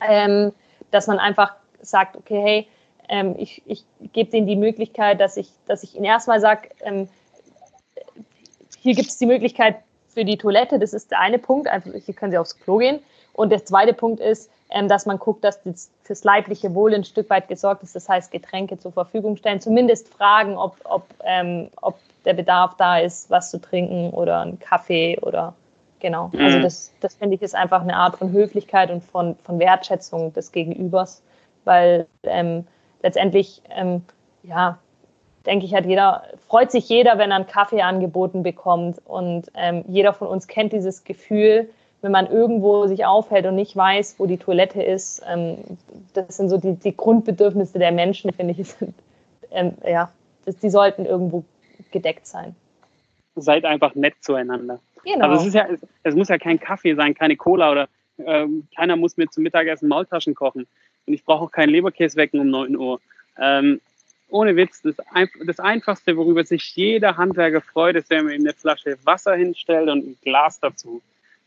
ähm, 0.00 0.52
dass 0.90 1.06
man 1.06 1.18
einfach 1.18 1.54
sagt, 1.80 2.16
okay, 2.16 2.40
hey, 2.42 2.68
ähm, 3.08 3.34
ich, 3.38 3.62
ich 3.66 3.84
gebe 4.12 4.30
denen 4.30 4.46
die 4.46 4.56
Möglichkeit, 4.56 5.20
dass 5.20 5.36
ich, 5.36 5.50
dass 5.66 5.82
ich 5.82 5.94
ihnen 5.94 6.04
erstmal 6.04 6.40
sage, 6.40 6.68
ähm, 6.80 7.08
hier 8.78 8.94
gibt 8.94 9.08
es 9.08 9.18
die 9.18 9.26
Möglichkeit 9.26 9.76
für 10.08 10.24
die 10.24 10.38
Toilette, 10.38 10.78
das 10.78 10.92
ist 10.92 11.10
der 11.10 11.20
eine 11.20 11.38
Punkt, 11.38 11.68
also 11.68 11.92
hier 11.92 12.14
können 12.14 12.32
Sie 12.32 12.38
aufs 12.38 12.58
Klo 12.58 12.78
gehen. 12.78 13.00
Und 13.34 13.50
der 13.50 13.64
zweite 13.64 13.94
Punkt 13.94 14.20
ist, 14.20 14.50
ähm, 14.70 14.88
dass 14.88 15.06
man 15.06 15.18
guckt, 15.18 15.44
dass 15.44 15.62
das 15.62 15.90
fürs 16.02 16.24
leibliche 16.24 16.74
Wohl 16.74 16.94
ein 16.94 17.04
Stück 17.04 17.28
weit 17.30 17.48
gesorgt 17.48 17.82
ist. 17.82 17.94
Das 17.94 18.08
heißt, 18.08 18.30
Getränke 18.30 18.78
zur 18.78 18.92
Verfügung 18.92 19.36
stellen, 19.36 19.60
zumindest 19.60 20.08
fragen, 20.08 20.56
ob, 20.56 20.76
ob, 20.84 21.06
ähm, 21.24 21.70
ob 21.80 21.98
der 22.24 22.34
Bedarf 22.34 22.76
da 22.76 22.98
ist, 22.98 23.30
was 23.30 23.50
zu 23.50 23.60
trinken 23.60 24.10
oder 24.10 24.40
einen 24.40 24.58
Kaffee 24.58 25.18
oder 25.20 25.54
genau. 26.00 26.30
Mhm. 26.32 26.40
Also 26.40 26.58
das, 26.60 26.92
das 27.00 27.14
finde 27.14 27.36
ich 27.36 27.42
ist 27.42 27.54
einfach 27.54 27.82
eine 27.82 27.96
Art 27.96 28.16
von 28.16 28.32
Höflichkeit 28.32 28.90
und 28.90 29.02
von, 29.02 29.36
von 29.42 29.58
Wertschätzung 29.58 30.32
des 30.32 30.52
Gegenübers, 30.52 31.22
weil 31.64 32.06
ähm, 32.22 32.66
letztendlich, 33.02 33.62
ähm, 33.70 34.02
ja, 34.42 34.78
denke 35.46 35.66
ich, 35.66 35.74
hat 35.74 35.86
jeder, 35.86 36.24
freut 36.48 36.70
sich 36.70 36.88
jeder, 36.88 37.18
wenn 37.18 37.30
er 37.30 37.36
einen 37.36 37.46
Kaffee 37.46 37.82
angeboten 37.82 38.42
bekommt 38.42 39.00
und 39.04 39.50
ähm, 39.54 39.84
jeder 39.88 40.12
von 40.12 40.28
uns 40.28 40.46
kennt 40.46 40.72
dieses 40.72 41.04
Gefühl, 41.04 41.68
wenn 42.02 42.12
man 42.12 42.26
irgendwo 42.26 42.86
sich 42.88 43.06
aufhält 43.06 43.46
und 43.46 43.54
nicht 43.54 43.74
weiß, 43.76 44.16
wo 44.18 44.26
die 44.26 44.36
Toilette 44.36 44.82
ist. 44.82 45.22
Ähm, 45.26 45.58
das 46.12 46.36
sind 46.36 46.48
so 46.48 46.58
die, 46.58 46.74
die, 46.74 46.96
Grundbedürfnisse 46.96 47.78
der 47.78 47.92
Menschen, 47.92 48.32
finde 48.32 48.54
ich. 48.58 48.68
Sind, 48.74 48.94
ähm, 49.52 49.74
ja, 49.86 50.10
das, 50.44 50.58
die 50.58 50.68
sollten 50.68 51.06
irgendwo 51.06 51.44
gedeckt 51.92 52.26
sein. 52.26 52.56
Seid 53.36 53.64
einfach 53.64 53.94
nett 53.94 54.14
zueinander. 54.20 54.80
Genau. 55.04 55.28
Also 55.28 55.42
es, 55.42 55.46
ist 55.48 55.54
ja, 55.54 55.66
es, 55.68 55.80
es 56.02 56.14
muss 56.14 56.28
ja 56.28 56.38
kein 56.38 56.58
Kaffee 56.58 56.94
sein, 56.94 57.14
keine 57.14 57.36
Cola 57.36 57.70
oder 57.70 57.88
ähm, 58.18 58.66
keiner 58.76 58.96
muss 58.96 59.16
mir 59.16 59.28
zum 59.28 59.44
Mittagessen 59.44 59.88
Maultaschen 59.88 60.34
kochen. 60.34 60.66
Und 61.06 61.14
ich 61.14 61.24
brauche 61.24 61.44
auch 61.44 61.50
keinen 61.52 61.70
Leberkäse 61.70 62.16
wecken 62.16 62.40
um 62.40 62.50
9 62.50 62.76
Uhr. 62.76 63.00
Ähm, 63.38 63.80
ohne 64.28 64.56
Witz, 64.56 64.82
das, 64.82 64.96
das, 65.46 65.60
Einfachste, 65.60 66.16
worüber 66.16 66.44
sich 66.44 66.74
jeder 66.74 67.16
Handwerker 67.16 67.60
freut, 67.60 67.96
ist, 67.96 68.10
wenn 68.10 68.24
man 68.24 68.34
ihm 68.34 68.40
eine 68.42 68.54
Flasche 68.54 68.96
Wasser 69.04 69.34
hinstellt 69.34 69.88
und 69.88 70.06
ein 70.06 70.18
Glas 70.22 70.58
dazu 70.58 71.02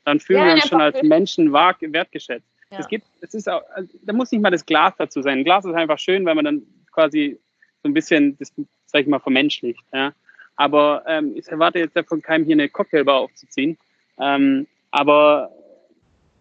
dann 0.05 0.19
fühlen 0.19 0.39
ja, 0.39 0.45
wir 0.47 0.53
uns 0.53 0.67
schon 0.67 0.81
als 0.81 1.01
Menschen 1.03 1.51
wertgeschätzt. 1.51 2.47
Ja. 2.71 2.79
Es 2.79 2.87
gibt, 2.87 3.05
es 3.21 3.33
ist 3.33 3.49
auch, 3.49 3.61
also, 3.73 3.89
da 4.03 4.13
muss 4.13 4.31
nicht 4.31 4.41
mal 4.41 4.51
das 4.51 4.65
Glas 4.65 4.93
dazu 4.97 5.21
sein. 5.21 5.39
Ein 5.39 5.43
Glas 5.43 5.65
ist 5.65 5.73
einfach 5.73 5.99
schön, 5.99 6.25
weil 6.25 6.35
man 6.35 6.45
dann 6.45 6.61
quasi 6.91 7.37
so 7.83 7.89
ein 7.89 7.93
bisschen, 7.93 8.37
das 8.37 8.53
sag 8.85 9.01
ich 9.01 9.07
mal, 9.07 9.19
vermenschlicht. 9.19 9.83
Ja. 9.93 10.13
Aber 10.55 11.03
ähm, 11.07 11.33
ich 11.35 11.47
erwarte 11.47 11.79
jetzt 11.79 11.97
von 12.07 12.21
keinem 12.21 12.45
hier 12.45 12.55
eine 12.55 12.69
Cocktailbar 12.69 13.19
aufzuziehen. 13.19 13.77
Ähm, 14.17 14.67
aber 14.91 15.51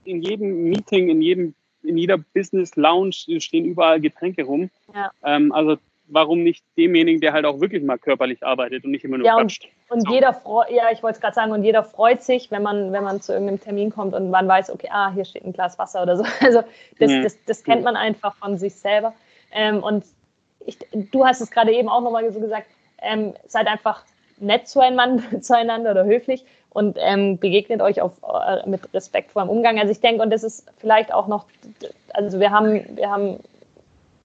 in 0.05 0.23
jedem 0.23 0.65
Meeting, 0.65 1.09
in 1.09 1.21
jedem, 1.21 1.55
in 1.83 1.99
jeder 1.99 2.19
Business 2.19 2.77
Lounge 2.77 3.13
stehen 3.41 3.65
überall 3.65 4.01
Getränke 4.01 4.45
rum. 4.45 4.71
Ja. 4.95 5.11
Ähm, 5.25 5.53
also 5.53 5.79
warum 6.07 6.43
nicht 6.43 6.65
demjenigen, 6.77 7.21
der 7.21 7.33
halt 7.33 7.47
auch 7.47 7.61
wirklich 7.61 7.83
mal 7.83 7.99
körperlich 7.99 8.45
arbeitet 8.45 8.85
und 8.85 8.91
nicht 8.91 9.05
immer 9.05 9.19
nur 9.19 9.27
ja, 9.27 9.37
quatscht. 9.37 9.69
Und, 9.89 9.97
und 9.99 10.09
so. 10.09 10.15
jeder 10.15 10.33
freut, 10.35 10.71
ja, 10.71 10.91
ich 10.93 11.03
wollte 11.03 11.17
es 11.17 11.21
gerade 11.21 11.35
sagen, 11.35 11.53
und 11.53 11.65
jeder 11.65 11.83
freut 11.83 12.23
sich, 12.23 12.51
wenn 12.51 12.63
man, 12.63 12.93
wenn 12.93 13.05
man 13.05 13.21
zu 13.21 13.33
irgendeinem 13.33 13.61
Termin 13.61 13.91
kommt 13.91 14.15
und 14.15 14.31
man 14.31 14.47
weiß, 14.47 14.71
okay, 14.71 14.89
ah, 14.91 15.13
hier 15.13 15.25
steht 15.25 15.45
ein 15.45 15.53
Glas 15.53 15.79
Wasser 15.79 16.03
oder 16.03 16.17
so. 16.17 16.25
Also 16.41 16.63
das, 16.99 17.11
mhm. 17.11 17.23
das, 17.23 17.45
das 17.47 17.65
kennt 17.65 17.85
man 17.85 17.97
einfach 17.97 18.35
von 18.37 18.59
sich 18.59 18.75
selber. 18.75 19.15
Ähm, 19.53 19.83
und 19.83 20.05
ich, 20.67 20.79
du 20.93 21.25
hast 21.25 21.41
es 21.41 21.51
gerade 21.51 21.73
eben 21.73 21.89
auch 21.89 22.03
nochmal 22.03 22.31
so 22.33 22.41
gesagt, 22.41 22.67
ähm, 23.01 23.35
seid 23.47 23.67
einfach 23.67 24.05
nett 24.39 24.69
zueinander, 24.69 25.23
zueinander 25.41 25.93
oder 25.93 26.05
höflich 26.05 26.45
und 26.71 26.99
ähm, 27.01 27.39
begegnet 27.39 27.81
euch 27.81 28.01
auf, 28.01 28.13
äh, 28.23 28.69
mit 28.69 28.93
respektvollem 28.93 29.49
Umgang. 29.49 29.79
Also 29.79 29.93
ich 29.93 30.01
denke, 30.01 30.23
und 30.23 30.31
das 30.31 30.43
ist 30.43 30.67
vielleicht 30.79 31.15
auch 31.15 31.29
noch, 31.29 31.47
also 32.13 32.41
wir 32.41 32.51
haben, 32.51 32.85
wir 32.97 33.11
haben 33.11 33.39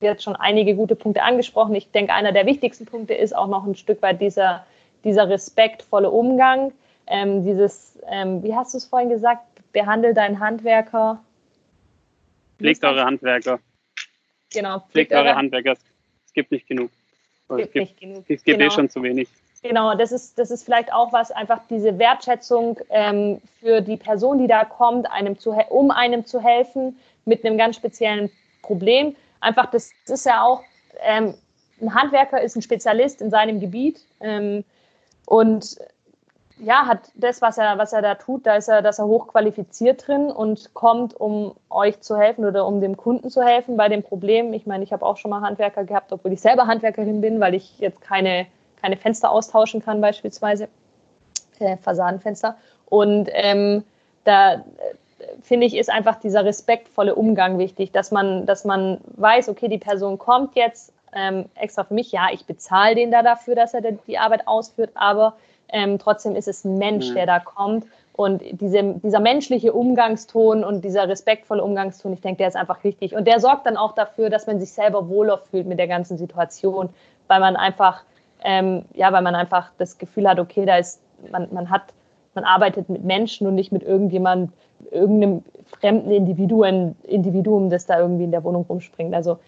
jetzt 0.01 0.23
schon 0.23 0.35
einige 0.35 0.75
gute 0.75 0.95
Punkte 0.95 1.23
angesprochen. 1.23 1.75
Ich 1.75 1.91
denke, 1.91 2.13
einer 2.13 2.31
der 2.31 2.45
wichtigsten 2.45 2.85
Punkte 2.85 3.13
ist 3.13 3.35
auch 3.35 3.47
noch 3.47 3.65
ein 3.65 3.75
Stück 3.75 4.01
weit 4.01 4.21
dieser, 4.21 4.65
dieser 5.03 5.29
respektvolle 5.29 6.09
Umgang. 6.09 6.71
Ähm, 7.07 7.43
dieses, 7.43 7.97
ähm, 8.07 8.43
wie 8.43 8.55
hast 8.55 8.73
du 8.73 8.77
es 8.77 8.85
vorhin 8.85 9.09
gesagt, 9.09 9.41
behandle 9.73 10.13
deinen 10.13 10.39
Handwerker. 10.39 11.21
Pflegt 12.57 12.83
eure 12.83 13.03
Handwerker. 13.03 13.59
Genau. 14.53 14.79
Pflegt, 14.91 15.11
eure 15.11 15.35
Handwerker. 15.35 15.73
Es 16.25 16.33
gibt 16.33 16.51
nicht 16.51 16.67
genug. 16.67 16.91
Es 17.49 17.57
gibt, 17.71 17.75
nicht 17.75 17.99
genug. 17.99 18.19
Es 18.19 18.43
gibt 18.43 18.47
eh 18.47 18.53
genau. 18.53 18.65
eh 18.65 18.71
schon 18.71 18.89
zu 18.89 19.03
wenig. 19.03 19.27
Genau, 19.61 19.95
das 19.95 20.11
ist, 20.13 20.39
das 20.39 20.51
ist 20.51 20.63
vielleicht 20.63 20.93
auch 20.93 21.11
was, 21.11 21.31
einfach 21.31 21.59
diese 21.69 21.99
Wertschätzung 21.99 22.79
ähm, 22.89 23.41
für 23.59 23.81
die 23.81 23.97
Person, 23.97 24.39
die 24.39 24.47
da 24.47 24.63
kommt, 24.63 25.11
einem 25.11 25.37
zu, 25.37 25.51
um 25.69 25.91
einem 25.91 26.25
zu 26.25 26.41
helfen 26.41 26.97
mit 27.25 27.43
einem 27.43 27.57
ganz 27.57 27.75
speziellen 27.75 28.31
Problem 28.61 29.15
einfach, 29.39 29.67
das, 29.67 29.91
das 30.05 30.19
ist 30.19 30.25
ja 30.25 30.43
auch, 30.43 30.61
ähm, 31.01 31.35
ein 31.81 31.93
Handwerker 31.93 32.41
ist 32.41 32.55
ein 32.55 32.61
Spezialist 32.61 33.21
in 33.21 33.29
seinem 33.29 33.59
Gebiet 33.59 34.01
ähm, 34.19 34.63
und 35.25 35.77
ja, 36.61 36.85
hat 36.85 37.11
das, 37.15 37.41
was 37.41 37.57
er, 37.57 37.77
was 37.77 37.93
er 37.93 38.01
da 38.01 38.15
tut, 38.15 38.45
da 38.45 38.55
ist 38.55 38.67
er, 38.67 38.81
dass 38.81 38.99
er 38.99 39.05
hochqualifiziert 39.05 40.07
drin 40.07 40.29
und 40.29 40.73
kommt, 40.73 41.19
um 41.19 41.55
euch 41.69 42.01
zu 42.01 42.17
helfen 42.17 42.45
oder 42.45 42.65
um 42.65 42.81
dem 42.81 42.97
Kunden 42.97 43.29
zu 43.29 43.41
helfen 43.43 43.77
bei 43.77 43.87
dem 43.87 44.03
Problem. 44.03 44.51
Ich 44.53 44.65
meine, 44.65 44.83
ich 44.83 44.91
habe 44.91 45.05
auch 45.05 45.17
schon 45.17 45.31
mal 45.31 45.41
Handwerker 45.41 45.85
gehabt, 45.85 46.11
obwohl 46.11 46.33
ich 46.33 46.41
selber 46.41 46.67
Handwerkerin 46.67 47.21
bin, 47.21 47.39
weil 47.39 47.55
ich 47.55 47.79
jetzt 47.79 48.01
keine, 48.01 48.45
keine 48.81 48.97
Fenster 48.97 49.31
austauschen 49.31 49.81
kann, 49.81 50.01
beispielsweise 50.01 50.67
äh, 51.59 51.77
Fassadenfenster. 51.77 52.57
Und 52.87 53.29
ähm, 53.31 53.85
da 54.25 54.65
finde 55.41 55.67
ich, 55.67 55.75
ist 55.75 55.89
einfach 55.89 56.19
dieser 56.19 56.45
respektvolle 56.45 57.15
Umgang 57.15 57.57
wichtig, 57.57 57.91
dass 57.91 58.11
man, 58.11 58.45
dass 58.45 58.65
man 58.65 58.99
weiß, 59.17 59.49
okay, 59.49 59.67
die 59.67 59.77
Person 59.77 60.17
kommt 60.17 60.55
jetzt 60.55 60.93
ähm, 61.13 61.45
extra 61.55 61.83
für 61.83 61.93
mich, 61.93 62.11
ja, 62.11 62.27
ich 62.31 62.45
bezahle 62.45 62.95
den 62.95 63.11
da 63.11 63.23
dafür, 63.23 63.55
dass 63.55 63.73
er 63.73 63.81
die 63.81 64.17
Arbeit 64.17 64.47
ausführt, 64.47 64.91
aber 64.95 65.35
ähm, 65.69 65.99
trotzdem 65.99 66.35
ist 66.35 66.47
es 66.47 66.65
ein 66.65 66.77
Mensch, 66.77 67.09
mhm. 67.09 67.15
der 67.15 67.25
da 67.25 67.39
kommt. 67.39 67.85
Und 68.13 68.41
diese, 68.51 68.95
dieser 68.95 69.21
menschliche 69.21 69.71
Umgangston 69.71 70.65
und 70.65 70.83
dieser 70.83 71.07
respektvolle 71.07 71.63
Umgangston, 71.63 72.11
ich 72.11 72.19
denke, 72.19 72.39
der 72.39 72.49
ist 72.49 72.57
einfach 72.57 72.83
wichtig. 72.83 73.15
Und 73.15 73.25
der 73.25 73.39
sorgt 73.39 73.65
dann 73.65 73.77
auch 73.77 73.93
dafür, 73.93 74.29
dass 74.29 74.45
man 74.45 74.59
sich 74.59 74.73
selber 74.73 75.07
wohler 75.07 75.37
fühlt 75.37 75.67
mit 75.67 75.79
der 75.79 75.87
ganzen 75.87 76.17
Situation, 76.17 76.89
weil 77.27 77.39
man 77.39 77.55
einfach, 77.55 78.03
ähm, 78.43 78.83
ja, 78.93 79.13
weil 79.13 79.21
man 79.21 79.35
einfach 79.35 79.71
das 79.77 79.97
Gefühl 79.97 80.27
hat, 80.27 80.37
okay, 80.37 80.65
da 80.65 80.77
ist, 80.77 80.99
man, 81.31 81.47
man 81.53 81.69
hat, 81.69 81.83
man 82.39 82.45
arbeitet 82.45 82.87
mit 82.89 83.03
Menschen 83.03 83.47
und 83.47 83.55
nicht 83.55 83.71
mit 83.71 83.83
irgendjemandem, 83.83 84.53
irgendeinem 84.91 85.43
fremden 85.65 86.09
Individuen, 86.09 86.95
Individuum, 87.03 87.69
das 87.69 87.85
da 87.85 87.99
irgendwie 87.99 88.23
in 88.23 88.31
der 88.31 88.43
Wohnung 88.45 88.65
rumspringt. 88.67 89.13
Also 89.13 89.39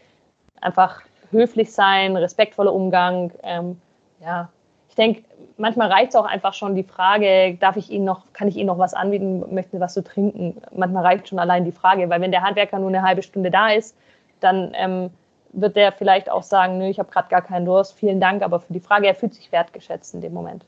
einfach 0.60 1.02
höflich 1.32 1.72
sein, 1.72 2.18
respektvoller 2.18 2.74
Umgang. 2.74 3.32
Ähm, 3.44 3.80
ja, 4.20 4.50
ich 4.90 4.96
denke, 4.96 5.24
manchmal 5.58 5.90
reicht 5.90 6.10
es 6.10 6.16
auch 6.18 6.26
einfach 6.26 6.54
schon 6.54 6.76
die 6.76 6.84
Frage, 6.84 7.58
darf 7.62 7.78
ich 7.78 7.90
Ihnen 7.90 8.04
noch, 8.04 8.24
kann 8.34 8.50
ich 8.50 8.58
Ihnen 8.58 8.68
noch 8.68 8.78
was 8.78 8.94
anbieten, 8.94 9.40
möchten 9.56 9.78
Sie 9.78 9.82
was 9.82 9.94
zu 9.94 10.04
trinken? 10.04 10.62
Manchmal 10.76 11.06
reicht 11.06 11.30
schon 11.30 11.40
allein 11.40 11.64
die 11.64 11.72
Frage, 11.72 12.10
weil 12.10 12.20
wenn 12.20 12.32
der 12.32 12.44
Handwerker 12.44 12.78
nur 12.78 12.90
eine 12.90 13.04
halbe 13.04 13.24
Stunde 13.24 13.52
da 13.52 13.70
ist, 13.70 13.96
dann 14.42 14.74
ähm, 14.76 15.12
wird 15.54 15.78
der 15.78 15.94
vielleicht 15.94 16.30
auch 16.30 16.44
sagen, 16.44 16.78
nö, 16.78 16.88
ich 16.88 17.00
habe 17.00 17.10
gerade 17.10 17.30
gar 17.30 17.42
keinen 17.42 17.66
Durst, 17.66 17.94
vielen 17.94 18.20
Dank, 18.20 18.44
aber 18.44 18.60
für 18.60 18.74
die 18.74 18.82
Frage, 18.82 19.08
er 19.08 19.16
fühlt 19.16 19.34
sich 19.34 19.52
wertgeschätzt 19.54 20.14
in 20.14 20.20
dem 20.20 20.34
Moment. 20.34 20.66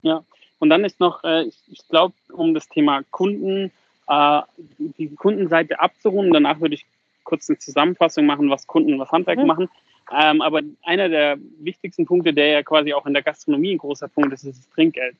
Ja, 0.00 0.22
und 0.60 0.68
dann 0.68 0.84
ist 0.84 1.00
noch, 1.00 1.24
äh, 1.24 1.44
ich, 1.44 1.56
ich 1.66 1.88
glaube, 1.88 2.14
um 2.32 2.54
das 2.54 2.68
Thema 2.68 3.02
Kunden, 3.10 3.72
äh, 4.06 4.40
die 4.78 5.08
Kundenseite 5.16 5.80
abzurunden, 5.80 6.32
danach 6.32 6.60
würde 6.60 6.74
ich 6.74 6.86
kurz 7.24 7.48
eine 7.48 7.58
Zusammenfassung 7.58 8.26
machen, 8.26 8.50
was 8.50 8.66
Kunden, 8.66 8.98
was 8.98 9.10
Handwerk 9.10 9.38
mhm. 9.38 9.46
machen. 9.46 9.68
Ähm, 10.12 10.42
aber 10.42 10.60
einer 10.82 11.08
der 11.08 11.38
wichtigsten 11.60 12.04
Punkte, 12.04 12.32
der 12.34 12.48
ja 12.48 12.62
quasi 12.62 12.92
auch 12.92 13.06
in 13.06 13.14
der 13.14 13.22
Gastronomie 13.22 13.72
ein 13.72 13.78
großer 13.78 14.08
Punkt 14.08 14.32
ist, 14.32 14.44
ist 14.44 14.58
das 14.58 14.70
Trinkgeld. 14.70 15.16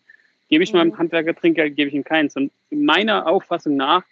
Gebe 0.49 0.63
ich 0.63 0.73
mhm. 0.73 0.79
meinem 0.79 0.99
Handwerker 0.99 1.35
Trinkgeld, 1.35 1.75
gebe 1.75 1.89
ich 1.89 1.95
ihm 1.95 2.05
keins. 2.05 2.37
Und 2.37 2.53
meiner 2.71 3.27
Auffassung 3.27 3.77
nach 3.77 4.03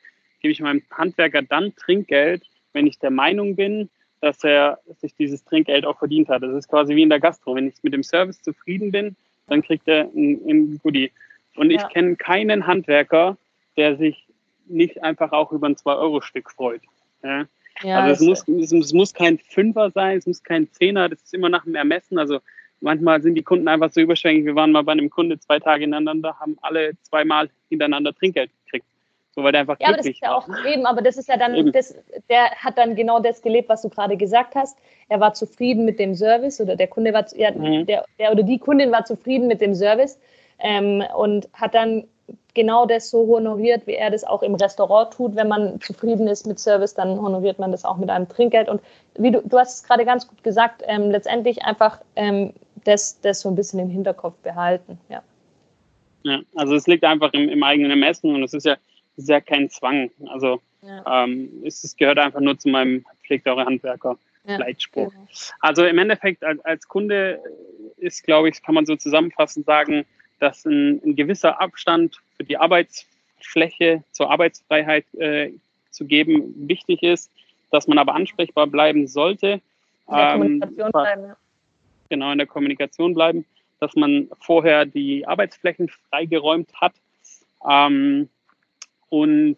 gebe 0.41 0.53
ich 0.53 0.61
meinem 0.61 0.83
Handwerker 0.91 1.43
dann 1.43 1.75
Trinkgeld, 1.77 2.43
wenn 2.73 2.87
ich 2.87 2.99
der 2.99 3.11
Meinung 3.11 3.55
bin, 3.55 3.91
dass 4.21 4.43
er 4.45 4.79
sich 5.01 5.15
dieses 5.15 5.45
Trinkgeld 5.45 5.85
auch 5.85 5.99
verdient 5.99 6.29
hat. 6.29 6.43
Das 6.43 6.55
ist 6.55 6.69
quasi 6.69 6.97
wie 6.97 7.03
in 7.03 7.11
der 7.11 7.21
Gastro. 7.21 7.55
Wenn 7.55 7.69
ich 7.69 7.75
mit 7.83 7.93
dem 7.93 8.03
Service 8.03 8.41
zufrieden 8.41 8.93
bin, 8.93 9.17
dann 9.49 9.63
kriegt 9.63 9.89
er 9.89 10.05
ein, 10.15 10.41
ein 10.47 10.81
Goodie. 10.83 11.11
Und 11.57 11.71
ja. 11.71 11.79
ich 11.79 11.93
kenne 11.93 12.17
keinen 12.17 12.67
Handwerker, 12.67 13.37
der 13.77 13.97
sich 13.97 14.27
nicht 14.67 15.03
einfach 15.03 15.33
auch 15.33 15.53
über 15.53 15.69
ein 15.69 15.77
2-Euro-Stück 15.77 16.51
freut. 16.51 16.83
Ja? 17.23 17.47
Ja, 17.83 18.01
also 18.01 18.33
es 18.33 18.47
muss, 18.47 18.73
es, 18.73 18.93
muss 18.93 19.15
kein 19.15 19.39
Fünfer 19.39 19.91
sein, 19.91 20.19
es 20.19 20.27
muss 20.27 20.43
kein 20.43 20.71
Zehner, 20.73 21.09
das 21.09 21.23
ist 21.23 21.35
immer 21.35 21.49
nach 21.49 21.65
dem 21.65 21.77
Ermessen. 21.77 22.19
Also 22.19 22.41
manchmal 22.81 23.23
sind 23.23 23.35
die 23.37 23.43
Kunden 23.43 23.69
einfach 23.69 23.91
so 23.91 24.01
überschwänglich. 24.01 24.47
Wir 24.47 24.57
waren 24.57 24.73
mal 24.73 24.83
bei 24.83 24.93
einem 24.93 25.11
Kunde 25.11 25.39
zwei 25.39 25.61
Tage 25.61 25.83
hintereinander, 25.83 26.39
haben 26.41 26.57
alle 26.61 26.93
zweimal 27.03 27.51
hintereinander 27.69 28.15
Trinkgeld 28.15 28.51
gekriegt. 28.65 28.87
So, 29.39 29.45
weil 29.45 29.53
der 29.53 29.61
einfach 29.61 29.77
ja, 29.79 29.93
glücklich 29.93 30.21
aber 30.25 30.41
das 30.43 30.49
ist 30.49 30.59
ja 30.59 30.65
auch 30.65 30.67
eben, 30.67 30.87
aber 30.87 31.01
das 31.01 31.17
ist 31.17 31.29
ja 31.29 31.37
dann, 31.37 31.71
das, 31.71 31.95
der 32.29 32.51
hat 32.57 32.77
dann 32.77 32.97
genau 32.97 33.21
das 33.21 33.41
gelebt, 33.41 33.69
was 33.69 33.83
du 33.83 33.89
gerade 33.89 34.17
gesagt 34.17 34.57
hast. 34.57 34.77
Er 35.09 35.21
war 35.21 35.33
zufrieden 35.33 35.85
mit 35.85 36.01
dem 36.01 36.17
Service 36.17 36.61
oder 36.61 36.75
der 36.75 36.89
Kunde 36.89 37.13
war, 37.13 37.25
ja, 37.37 37.53
mhm. 37.53 37.87
der, 37.87 38.05
der 38.19 38.33
oder 38.33 38.43
die 38.43 38.59
Kundin 38.59 38.91
war 38.91 39.05
zufrieden 39.05 39.47
mit 39.47 39.61
dem 39.61 39.77
Service 39.77 40.19
ähm, 40.59 41.05
und 41.17 41.49
hat 41.53 41.77
dann 41.77 42.09
genau 42.53 42.85
das 42.85 43.11
so 43.11 43.29
honoriert, 43.29 43.87
wie 43.87 43.95
er 43.95 44.11
das 44.11 44.25
auch 44.25 44.43
im 44.43 44.57
Restaurant 44.57 45.13
tut. 45.13 45.37
Wenn 45.37 45.47
man 45.47 45.81
zufrieden 45.81 46.27
ist 46.27 46.45
mit 46.45 46.59
Service, 46.59 46.95
dann 46.95 47.21
honoriert 47.21 47.61
man 47.61 47.71
das 47.71 47.85
auch 47.85 47.97
mit 47.97 48.11
einem 48.11 48.29
Trinkgeld. 48.29 48.69
Und 48.69 48.81
wie 49.17 49.31
du, 49.31 49.41
du 49.41 49.57
hast 49.57 49.77
es 49.77 49.85
gerade 49.85 50.05
ganz 50.05 50.27
gut 50.27 50.43
gesagt, 50.43 50.83
ähm, 50.85 51.13
letztendlich 51.13 51.63
einfach 51.63 52.01
ähm, 52.17 52.55
das, 52.83 53.21
das 53.21 53.43
so 53.43 53.49
ein 53.51 53.55
bisschen 53.55 53.79
im 53.79 53.89
Hinterkopf 53.89 54.35
behalten. 54.39 54.99
Ja, 55.09 55.23
ja 56.25 56.41
also 56.57 56.75
es 56.75 56.89
liegt 56.89 57.05
einfach 57.05 57.33
im, 57.35 57.49
im 57.49 57.63
eigenen 57.63 57.93
Ermessen 57.93 58.35
und 58.35 58.43
es 58.43 58.53
ist 58.53 58.67
ja, 58.67 58.77
ist 59.19 59.29
ja 59.29 59.41
kein 59.41 59.69
Zwang. 59.69 60.11
Also 60.29 60.63
ja. 60.83 61.25
ähm, 61.25 61.63
es, 61.65 61.85
es, 61.85 61.97
gehört 61.97 62.19
einfach 62.19 62.41
nur 62.41 62.59
zu 62.59 62.69
meinem 62.69 63.05
pflegt 63.25 63.47
eure 63.47 63.65
Handwerker. 63.65 64.17
Ja, 64.45 64.57
Leitspruch. 64.57 65.11
Genau. 65.11 65.27
Also 65.61 65.85
im 65.85 65.99
Endeffekt 65.99 66.43
als, 66.43 66.65
als 66.65 66.89
Kunde 66.89 67.43
ist, 67.99 68.25
glaube 68.25 68.49
ich, 68.49 68.63
kann 68.63 68.75
man 68.75 68.87
so 68.87 68.97
zusammenfassend 68.97 69.67
sagen, 69.67 70.07
dass 70.39 70.65
ein, 70.65 71.03
ein 71.05 71.17
gewisser 71.17 71.61
Abstand 71.61 72.21
für 72.37 72.45
die 72.45 72.57
Arbeitsfläche 72.57 74.05
zur 74.13 74.31
Arbeitsfreiheit 74.31 75.05
äh, 75.15 75.51
zu 75.91 76.07
geben 76.07 76.55
wichtig 76.69 77.03
ist, 77.03 77.31
dass 77.71 77.89
man 77.89 77.99
aber 77.99 78.15
ansprechbar 78.15 78.69
bleiben 78.69 79.09
sollte. 79.09 79.61
In 80.09 80.15
der 80.15 80.31
ähm, 80.31 80.41
Kommunikation 80.41 80.93
bleiben, 80.93 81.23
ja. 81.25 81.37
Genau, 82.09 82.33
in 82.33 82.39
der 82.39 82.47
Kommunikation 82.47 83.15
bleiben, 83.15 83.45
dass 83.81 83.95
man 83.97 84.31
vorher 84.41 84.87
die 84.87 85.27
Arbeitsflächen 85.27 85.91
freigeräumt 86.09 86.73
hat 86.81 86.95
ähm, 87.69 88.29
und 89.09 89.57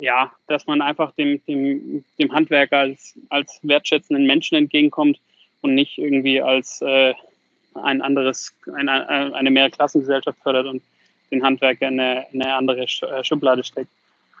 ja, 0.00 0.32
dass 0.46 0.66
man 0.66 0.80
einfach 0.82 1.12
dem, 1.12 1.44
dem, 1.46 2.04
dem 2.18 2.32
Handwerker 2.32 2.78
als, 2.78 3.14
als 3.28 3.60
wertschätzenden 3.62 4.26
Menschen 4.26 4.56
entgegenkommt 4.56 5.20
und 5.60 5.74
nicht 5.74 5.98
irgendwie 5.98 6.40
als 6.40 6.80
äh, 6.82 7.14
ein 7.74 8.02
anderes, 8.02 8.54
eine, 8.74 9.34
eine 9.34 9.50
Mehrklassengesellschaft 9.50 10.38
fördert 10.42 10.66
und 10.66 10.82
den 11.30 11.42
Handwerker 11.42 11.88
in 11.88 12.00
eine, 12.00 12.26
in 12.32 12.42
eine 12.42 12.54
andere 12.54 12.82
äh, 12.82 13.24
Schublade 13.24 13.64
steckt. 13.64 13.90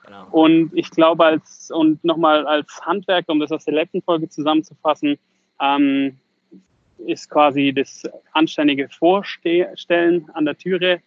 Genau. 0.04 0.26
Und 0.32 0.70
ich 0.74 0.90
glaube, 0.90 1.24
als 1.24 1.70
und 1.70 2.02
nochmal 2.04 2.46
als 2.46 2.84
Handwerker, 2.84 3.32
um 3.32 3.40
das 3.40 3.52
aus 3.52 3.64
der 3.64 3.74
letzten 3.74 4.02
Folge 4.02 4.28
zusammenzufassen, 4.28 5.18
ähm, 5.60 6.18
ist 7.06 7.30
quasi 7.30 7.72
das 7.72 8.08
anständige 8.32 8.88
Vorstellen 8.88 10.28
an 10.34 10.44
der 10.44 10.58
Türe, 10.58 11.00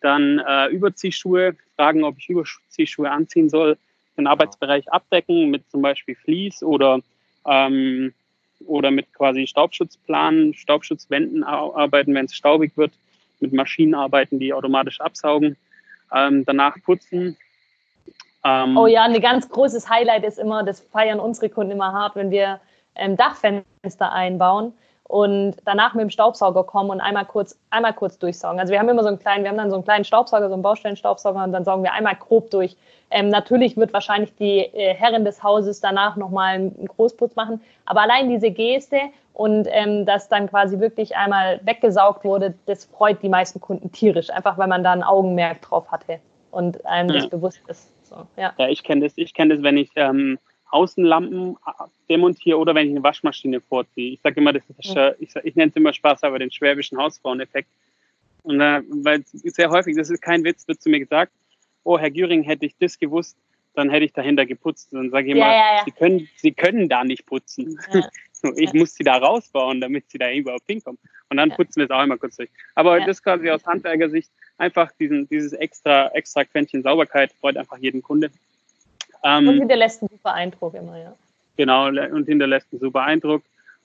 dann 0.00 0.38
äh, 0.38 0.66
Überziehschuhe, 0.68 1.56
fragen, 1.76 2.04
ob 2.04 2.18
ich 2.18 2.28
Überziehschuhe 2.28 3.10
anziehen 3.10 3.48
soll, 3.48 3.76
den 4.16 4.26
Arbeitsbereich 4.26 4.90
abdecken 4.92 5.50
mit 5.50 5.68
zum 5.70 5.82
Beispiel 5.82 6.14
Vlies 6.14 6.62
oder 6.62 7.00
ähm, 7.46 8.12
oder 8.66 8.90
mit 8.90 9.12
quasi 9.14 9.46
Staubschutzplanen, 9.46 10.54
Staubschutzwänden 10.54 11.42
arbeiten, 11.44 12.14
wenn 12.14 12.26
es 12.26 12.34
staubig 12.34 12.76
wird, 12.76 12.92
mit 13.40 13.52
Maschinen 13.52 13.94
arbeiten, 13.94 14.38
die 14.38 14.52
automatisch 14.52 15.00
absaugen, 15.00 15.56
ähm, 16.14 16.44
danach 16.44 16.76
putzen. 16.84 17.36
Ähm, 18.44 18.76
oh 18.76 18.86
ja, 18.86 19.04
ein 19.04 19.20
ganz 19.20 19.48
großes 19.48 19.88
Highlight 19.88 20.24
ist 20.24 20.38
immer, 20.38 20.62
das 20.62 20.80
feiern 20.80 21.20
unsere 21.20 21.48
Kunden 21.48 21.72
immer 21.72 21.92
hart, 21.92 22.16
wenn 22.16 22.30
wir 22.30 22.60
ähm, 22.96 23.16
Dachfenster 23.16 24.12
einbauen 24.12 24.74
und 25.10 25.56
danach 25.64 25.94
mit 25.94 26.02
dem 26.02 26.10
Staubsauger 26.10 26.62
kommen 26.62 26.90
und 26.90 27.00
einmal 27.00 27.24
kurz, 27.24 27.58
einmal 27.70 27.92
kurz 27.92 28.16
durchsaugen. 28.20 28.60
Also 28.60 28.72
wir 28.72 28.78
haben 28.78 28.88
immer 28.88 29.02
so 29.02 29.08
einen 29.08 29.18
kleinen, 29.18 29.42
wir 29.42 29.50
haben 29.50 29.56
dann 29.56 29.68
so 29.68 29.74
einen 29.74 29.82
kleinen 29.82 30.04
Staubsauger, 30.04 30.46
so 30.46 30.54
einen 30.54 30.62
Baustellenstaubsauger 30.62 31.42
und 31.42 31.50
dann 31.50 31.64
saugen 31.64 31.82
wir 31.82 31.92
einmal 31.92 32.14
grob 32.14 32.48
durch. 32.52 32.76
Ähm, 33.10 33.28
natürlich 33.28 33.76
wird 33.76 33.92
wahrscheinlich 33.92 34.32
die 34.36 34.60
äh, 34.60 34.94
Herrin 34.94 35.24
des 35.24 35.42
Hauses 35.42 35.80
danach 35.80 36.14
nochmal 36.14 36.54
einen 36.54 36.86
Großputz 36.86 37.34
machen, 37.34 37.60
aber 37.86 38.02
allein 38.02 38.28
diese 38.28 38.52
Geste 38.52 39.00
und 39.32 39.66
ähm, 39.72 40.06
dass 40.06 40.28
dann 40.28 40.48
quasi 40.48 40.78
wirklich 40.78 41.16
einmal 41.16 41.58
weggesaugt 41.64 42.22
wurde, 42.22 42.54
das 42.66 42.84
freut 42.84 43.20
die 43.20 43.28
meisten 43.28 43.60
Kunden 43.60 43.90
tierisch, 43.90 44.30
einfach 44.30 44.58
weil 44.58 44.68
man 44.68 44.84
da 44.84 44.92
ein 44.92 45.02
Augenmerk 45.02 45.60
drauf 45.62 45.90
hatte 45.90 46.20
und 46.52 46.86
einem 46.86 47.08
ja. 47.08 47.16
das 47.16 47.28
bewusst 47.28 47.60
ist. 47.66 47.90
So, 48.04 48.28
ja. 48.36 48.52
ja, 48.56 48.68
ich 48.68 48.84
kenne 48.84 49.06
das, 49.06 49.14
ich 49.16 49.34
kenne 49.34 49.56
das, 49.56 49.64
wenn 49.64 49.76
ich 49.76 49.90
ähm, 49.96 50.38
Außenlampen 50.70 51.56
äh, 51.66 51.84
demontiere 52.08 52.58
oder 52.58 52.74
wenn 52.74 52.86
ich 52.86 52.92
eine 52.92 53.02
Waschmaschine 53.02 53.60
vorziehe. 53.60 54.14
Ich 54.14 54.20
sage 54.22 54.40
immer, 54.40 54.52
das 54.52 54.62
ist, 54.78 54.96
ich, 55.18 55.34
ich 55.44 55.56
nenne 55.56 55.70
es 55.70 55.76
immer 55.76 55.92
Spaß, 55.92 56.22
aber 56.22 56.38
den 56.38 56.50
schwäbischen 56.50 56.98
Hausfraueneffekt. 56.98 57.68
Und 58.42 58.60
äh, 58.60 58.82
weil 58.88 59.22
sehr 59.26 59.70
häufig, 59.70 59.96
das 59.96 60.10
ist 60.10 60.22
kein 60.22 60.44
Witz, 60.44 60.66
wird 60.66 60.80
zu 60.80 60.88
mir 60.88 61.00
gesagt, 61.00 61.32
oh, 61.84 61.98
Herr 61.98 62.10
Göring, 62.10 62.42
hätte 62.42 62.66
ich 62.66 62.74
das 62.78 62.98
gewusst, 62.98 63.36
dann 63.74 63.90
hätte 63.90 64.04
ich 64.04 64.12
dahinter 64.12 64.46
geputzt. 64.46 64.88
Dann 64.92 65.10
sage 65.10 65.28
ich 65.28 65.36
ja, 65.36 65.36
immer, 65.36 65.54
ja, 65.54 65.76
ja. 65.76 65.84
Sie, 65.84 65.92
können, 65.92 66.28
Sie 66.36 66.52
können 66.52 66.88
da 66.88 67.04
nicht 67.04 67.26
putzen. 67.26 67.78
ich 68.56 68.72
muss 68.72 68.94
Sie 68.94 69.04
da 69.04 69.16
rausbauen, 69.16 69.80
damit 69.80 70.10
Sie 70.10 70.18
da 70.18 70.30
überhaupt 70.30 70.66
hinkommen. 70.66 70.98
Und 71.28 71.36
dann 71.36 71.50
putzen 71.50 71.76
wir 71.76 71.84
es 71.84 71.90
auch 71.90 72.02
immer 72.02 72.18
kurz 72.18 72.36
durch. 72.36 72.50
Aber 72.74 73.00
das 73.00 73.22
quasi 73.22 73.50
aus 73.50 73.64
Handwerker-Sicht 73.64 74.30
einfach 74.58 74.90
diesen, 74.98 75.28
dieses 75.28 75.52
extra, 75.52 76.08
extra 76.08 76.44
Quäntchen 76.44 76.82
Sauberkeit 76.82 77.32
freut 77.40 77.56
einfach 77.56 77.78
jeden 77.78 78.02
Kunde. 78.02 78.30
Ähm, 79.24 79.48
und 79.48 79.58
hinterlässt 79.58 80.02
einen 80.02 80.08
super 80.10 80.34
Eindruck 80.34 80.74
immer, 80.74 80.98
ja. 80.98 81.14
Genau, 81.56 81.88
und 81.88 82.26
hinterlässt 82.26 82.68
einen 82.72 82.80
super 82.80 83.02
Eindruck. 83.02 83.42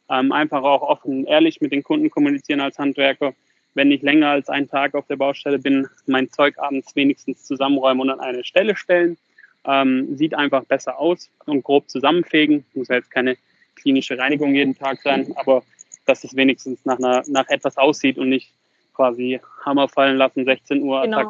Ähm, 0.09 0.31
einfach 0.31 0.63
auch 0.63 0.81
offen, 0.81 1.25
ehrlich 1.25 1.61
mit 1.61 1.71
den 1.71 1.83
Kunden 1.83 2.09
kommunizieren 2.09 2.61
als 2.61 2.77
Handwerker. 2.77 3.33
Wenn 3.73 3.91
ich 3.91 4.01
länger 4.01 4.29
als 4.29 4.49
einen 4.49 4.69
Tag 4.69 4.93
auf 4.93 5.07
der 5.07 5.17
Baustelle 5.17 5.59
bin, 5.59 5.87
mein 6.05 6.29
Zeug 6.31 6.57
abends 6.57 6.95
wenigstens 6.95 7.43
zusammenräumen 7.43 8.01
und 8.01 8.09
an 8.11 8.19
eine 8.21 8.43
Stelle 8.43 8.75
stellen. 8.75 9.17
Ähm, 9.65 10.15
sieht 10.15 10.35
einfach 10.35 10.63
besser 10.65 10.99
aus 10.99 11.29
und 11.45 11.63
grob 11.63 11.89
zusammenfegen. 11.89 12.63
Muss 12.75 12.87
ja 12.87 12.95
jetzt 12.95 13.11
keine 13.11 13.35
klinische 13.75 14.17
Reinigung 14.17 14.53
jeden 14.53 14.77
Tag 14.77 15.01
sein, 15.01 15.33
aber 15.35 15.63
dass 16.05 16.23
es 16.23 16.35
wenigstens 16.35 16.85
nach, 16.85 16.99
einer, 16.99 17.23
nach 17.27 17.47
etwas 17.49 17.77
aussieht 17.77 18.17
und 18.17 18.29
nicht 18.29 18.51
quasi 18.93 19.41
Hammer 19.65 19.89
fallen 19.89 20.17
lassen, 20.17 20.45
16 20.45 20.81
Uhr 20.83 21.01
genau. 21.01 21.29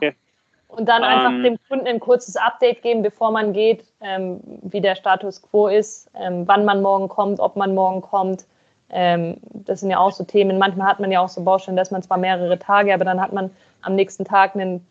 Und 0.75 0.89
dann 0.89 1.03
einfach 1.03 1.31
ähm, 1.31 1.43
dem 1.43 1.57
Kunden 1.69 1.88
ein 1.88 1.99
kurzes 1.99 2.35
Update 2.35 2.81
geben, 2.81 3.01
bevor 3.01 3.31
man 3.31 3.53
geht, 3.53 3.85
ähm, 4.01 4.39
wie 4.61 4.81
der 4.81 4.95
Status 4.95 5.41
quo 5.41 5.67
ist, 5.67 6.09
ähm, 6.19 6.47
wann 6.47 6.65
man 6.65 6.81
morgen 6.81 7.07
kommt, 7.07 7.39
ob 7.39 7.55
man 7.55 7.73
morgen 7.73 8.01
kommt. 8.01 8.45
Ähm, 8.89 9.38
das 9.51 9.79
sind 9.79 9.89
ja 9.89 9.99
auch 9.99 10.11
so 10.11 10.23
Themen. 10.23 10.57
Manchmal 10.57 10.88
hat 10.88 10.99
man 10.99 11.11
ja 11.11 11.21
auch 11.21 11.29
so 11.29 11.43
Baustellen, 11.43 11.77
dass 11.77 11.91
man 11.91 12.03
zwar 12.03 12.17
mehrere 12.17 12.59
Tage, 12.59 12.93
aber 12.93 13.05
dann 13.05 13.21
hat 13.21 13.33
man 13.33 13.51
am 13.81 13.95
nächsten 13.95 14.25
Tag 14.25 14.55
einen 14.55 14.85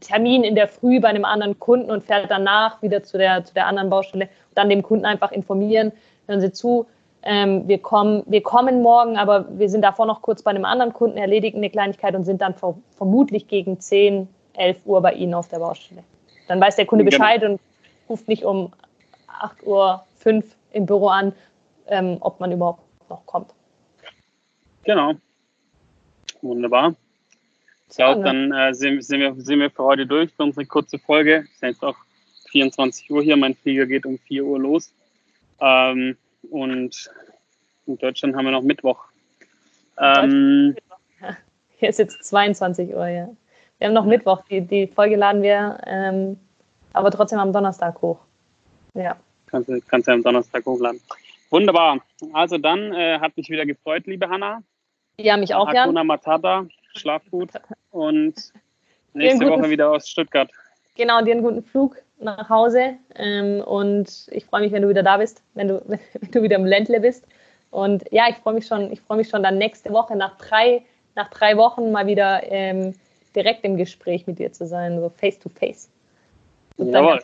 Termin 0.00 0.44
in 0.44 0.54
der 0.54 0.68
Früh 0.68 1.00
bei 1.00 1.08
einem 1.08 1.24
anderen 1.24 1.58
Kunden 1.58 1.90
und 1.90 2.04
fährt 2.04 2.30
danach 2.30 2.80
wieder 2.82 3.02
zu 3.02 3.18
der, 3.18 3.44
zu 3.44 3.54
der 3.54 3.66
anderen 3.66 3.90
Baustelle. 3.90 4.24
Und 4.24 4.58
dann 4.58 4.68
dem 4.68 4.82
Kunden 4.82 5.04
einfach 5.04 5.32
informieren, 5.32 5.92
hören 6.26 6.40
Sie 6.40 6.52
zu, 6.52 6.86
ähm, 7.22 7.68
wir, 7.68 7.78
kommen, 7.78 8.22
wir 8.26 8.42
kommen 8.42 8.82
morgen, 8.82 9.16
aber 9.16 9.46
wir 9.58 9.68
sind 9.68 9.82
davor 9.82 10.06
noch 10.06 10.22
kurz 10.22 10.42
bei 10.42 10.50
einem 10.50 10.64
anderen 10.64 10.92
Kunden, 10.92 11.18
erledigen 11.18 11.58
eine 11.58 11.70
Kleinigkeit 11.70 12.14
und 12.14 12.24
sind 12.24 12.40
dann 12.40 12.54
vermutlich 12.96 13.48
gegen 13.48 13.80
10, 13.80 14.28
11 14.60 14.78
Uhr 14.84 15.00
bei 15.00 15.14
Ihnen 15.14 15.34
auf 15.34 15.48
der 15.48 15.58
Baustelle. 15.58 16.04
Dann 16.48 16.60
weiß 16.60 16.76
der 16.76 16.86
Kunde 16.86 17.04
genau. 17.04 17.16
Bescheid 17.16 17.42
und 17.44 17.60
ruft 18.08 18.28
nicht 18.28 18.44
um 18.44 18.72
8 19.26 19.62
Uhr 19.64 20.04
5 20.18 20.44
im 20.72 20.86
Büro 20.86 21.08
an, 21.08 21.32
ähm, 21.86 22.18
ob 22.20 22.40
man 22.40 22.52
überhaupt 22.52 22.82
noch 23.08 23.24
kommt. 23.26 23.52
Genau. 24.84 25.14
Wunderbar. 26.42 26.94
So, 27.88 28.02
ja, 28.02 28.14
dann 28.14 28.52
äh, 28.52 28.72
sind, 28.72 29.04
sind, 29.04 29.20
wir, 29.20 29.34
sind 29.36 29.58
wir 29.58 29.70
für 29.70 29.82
heute 29.82 30.06
durch 30.06 30.32
für 30.32 30.44
unsere 30.44 30.64
kurze 30.64 30.98
Folge. 30.98 31.44
Es 31.44 31.54
ist 31.54 31.62
jetzt 31.62 31.84
auch 31.84 31.96
24 32.50 33.10
Uhr 33.10 33.22
hier. 33.22 33.36
Mein 33.36 33.54
Flieger 33.54 33.86
geht 33.86 34.06
um 34.06 34.18
4 34.18 34.44
Uhr 34.44 34.58
los. 34.60 34.92
Ähm, 35.60 36.16
und 36.50 37.10
in 37.86 37.98
Deutschland 37.98 38.36
haben 38.36 38.44
wir 38.44 38.52
noch 38.52 38.62
Mittwoch. 38.62 39.04
Ähm, 39.98 40.76
Hier 41.78 41.88
ist 41.88 41.98
jetzt 41.98 42.24
22 42.24 42.94
Uhr, 42.94 43.08
ja. 43.08 43.28
Wir 43.80 43.86
haben 43.88 43.94
noch 43.94 44.04
Mittwoch. 44.04 44.42
Die, 44.50 44.60
die 44.60 44.86
Folge 44.86 45.16
laden 45.16 45.42
wir 45.42 45.78
ähm, 45.86 46.38
aber 46.92 47.10
trotzdem 47.10 47.38
am 47.38 47.52
Donnerstag 47.52 48.00
hoch. 48.02 48.18
Ja. 48.94 49.16
Kannst 49.46 49.70
du 49.70 49.80
kannst 49.80 50.06
ja 50.06 50.14
am 50.14 50.22
Donnerstag 50.22 50.66
hochladen. 50.66 51.00
Wunderbar. 51.48 51.98
Also 52.34 52.58
dann 52.58 52.92
äh, 52.92 53.18
hat 53.18 53.36
mich 53.38 53.48
wieder 53.48 53.64
gefreut, 53.64 54.06
liebe 54.06 54.28
Hanna. 54.28 54.62
Ja, 55.18 55.36
mich 55.38 55.54
auch, 55.54 55.72
Jan. 55.72 55.84
Hakuna 55.84 56.04
Matata, 56.04 56.66
schlaf 56.94 57.22
gut 57.30 57.50
und 57.90 58.34
nächste 59.14 59.48
Woche 59.48 59.70
wieder 59.70 59.90
aus 59.90 60.08
Stuttgart. 60.08 60.50
Genau, 60.96 61.22
dir 61.22 61.32
einen 61.32 61.42
guten 61.42 61.62
Flug 61.62 61.96
nach 62.18 62.50
Hause 62.50 62.98
ähm, 63.16 63.62
und 63.62 64.28
ich 64.30 64.44
freue 64.44 64.60
mich, 64.60 64.72
wenn 64.72 64.82
du 64.82 64.90
wieder 64.90 65.02
da 65.02 65.16
bist, 65.16 65.42
wenn 65.54 65.68
du, 65.68 65.82
wenn 65.86 66.30
du 66.30 66.42
wieder 66.42 66.56
im 66.56 66.66
Ländle 66.66 67.00
bist. 67.00 67.26
Und 67.70 68.04
ja, 68.10 68.28
ich 68.28 68.36
freue 68.36 68.54
mich 68.54 68.66
schon, 68.66 68.92
ich 68.92 69.00
freue 69.00 69.16
mich 69.16 69.30
schon 69.30 69.42
dann 69.42 69.56
nächste 69.56 69.90
Woche 69.90 70.16
nach 70.16 70.36
drei, 70.36 70.84
nach 71.14 71.30
drei 71.30 71.56
Wochen 71.56 71.92
mal 71.92 72.06
wieder 72.06 72.42
ähm, 72.44 72.94
direkt 73.34 73.64
im 73.64 73.76
Gespräch 73.76 74.26
mit 74.26 74.38
dir 74.38 74.52
zu 74.52 74.66
sein, 74.66 75.00
so 75.00 75.08
face 75.08 75.38
to 75.38 75.48
face. 75.48 75.90
Jawohl. 76.78 77.20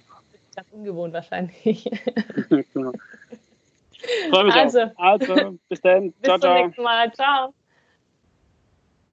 Ganz, 0.55 0.69
ungewohnt 0.73 1.13
wahrscheinlich. 1.13 1.85
genau. 2.73 2.93
Freue 4.31 4.45
mich 4.45 4.55
also, 4.55 4.83
auch. 4.97 5.21
Also, 5.21 5.59
bis 5.69 5.81
dann. 5.81 6.13
Bis 6.13 6.23
ciao, 6.23 6.39
zum 6.39 6.41
ciao. 6.41 6.67
nächsten 6.67 6.83
Mal. 6.83 7.13
Ciao. 7.13 7.55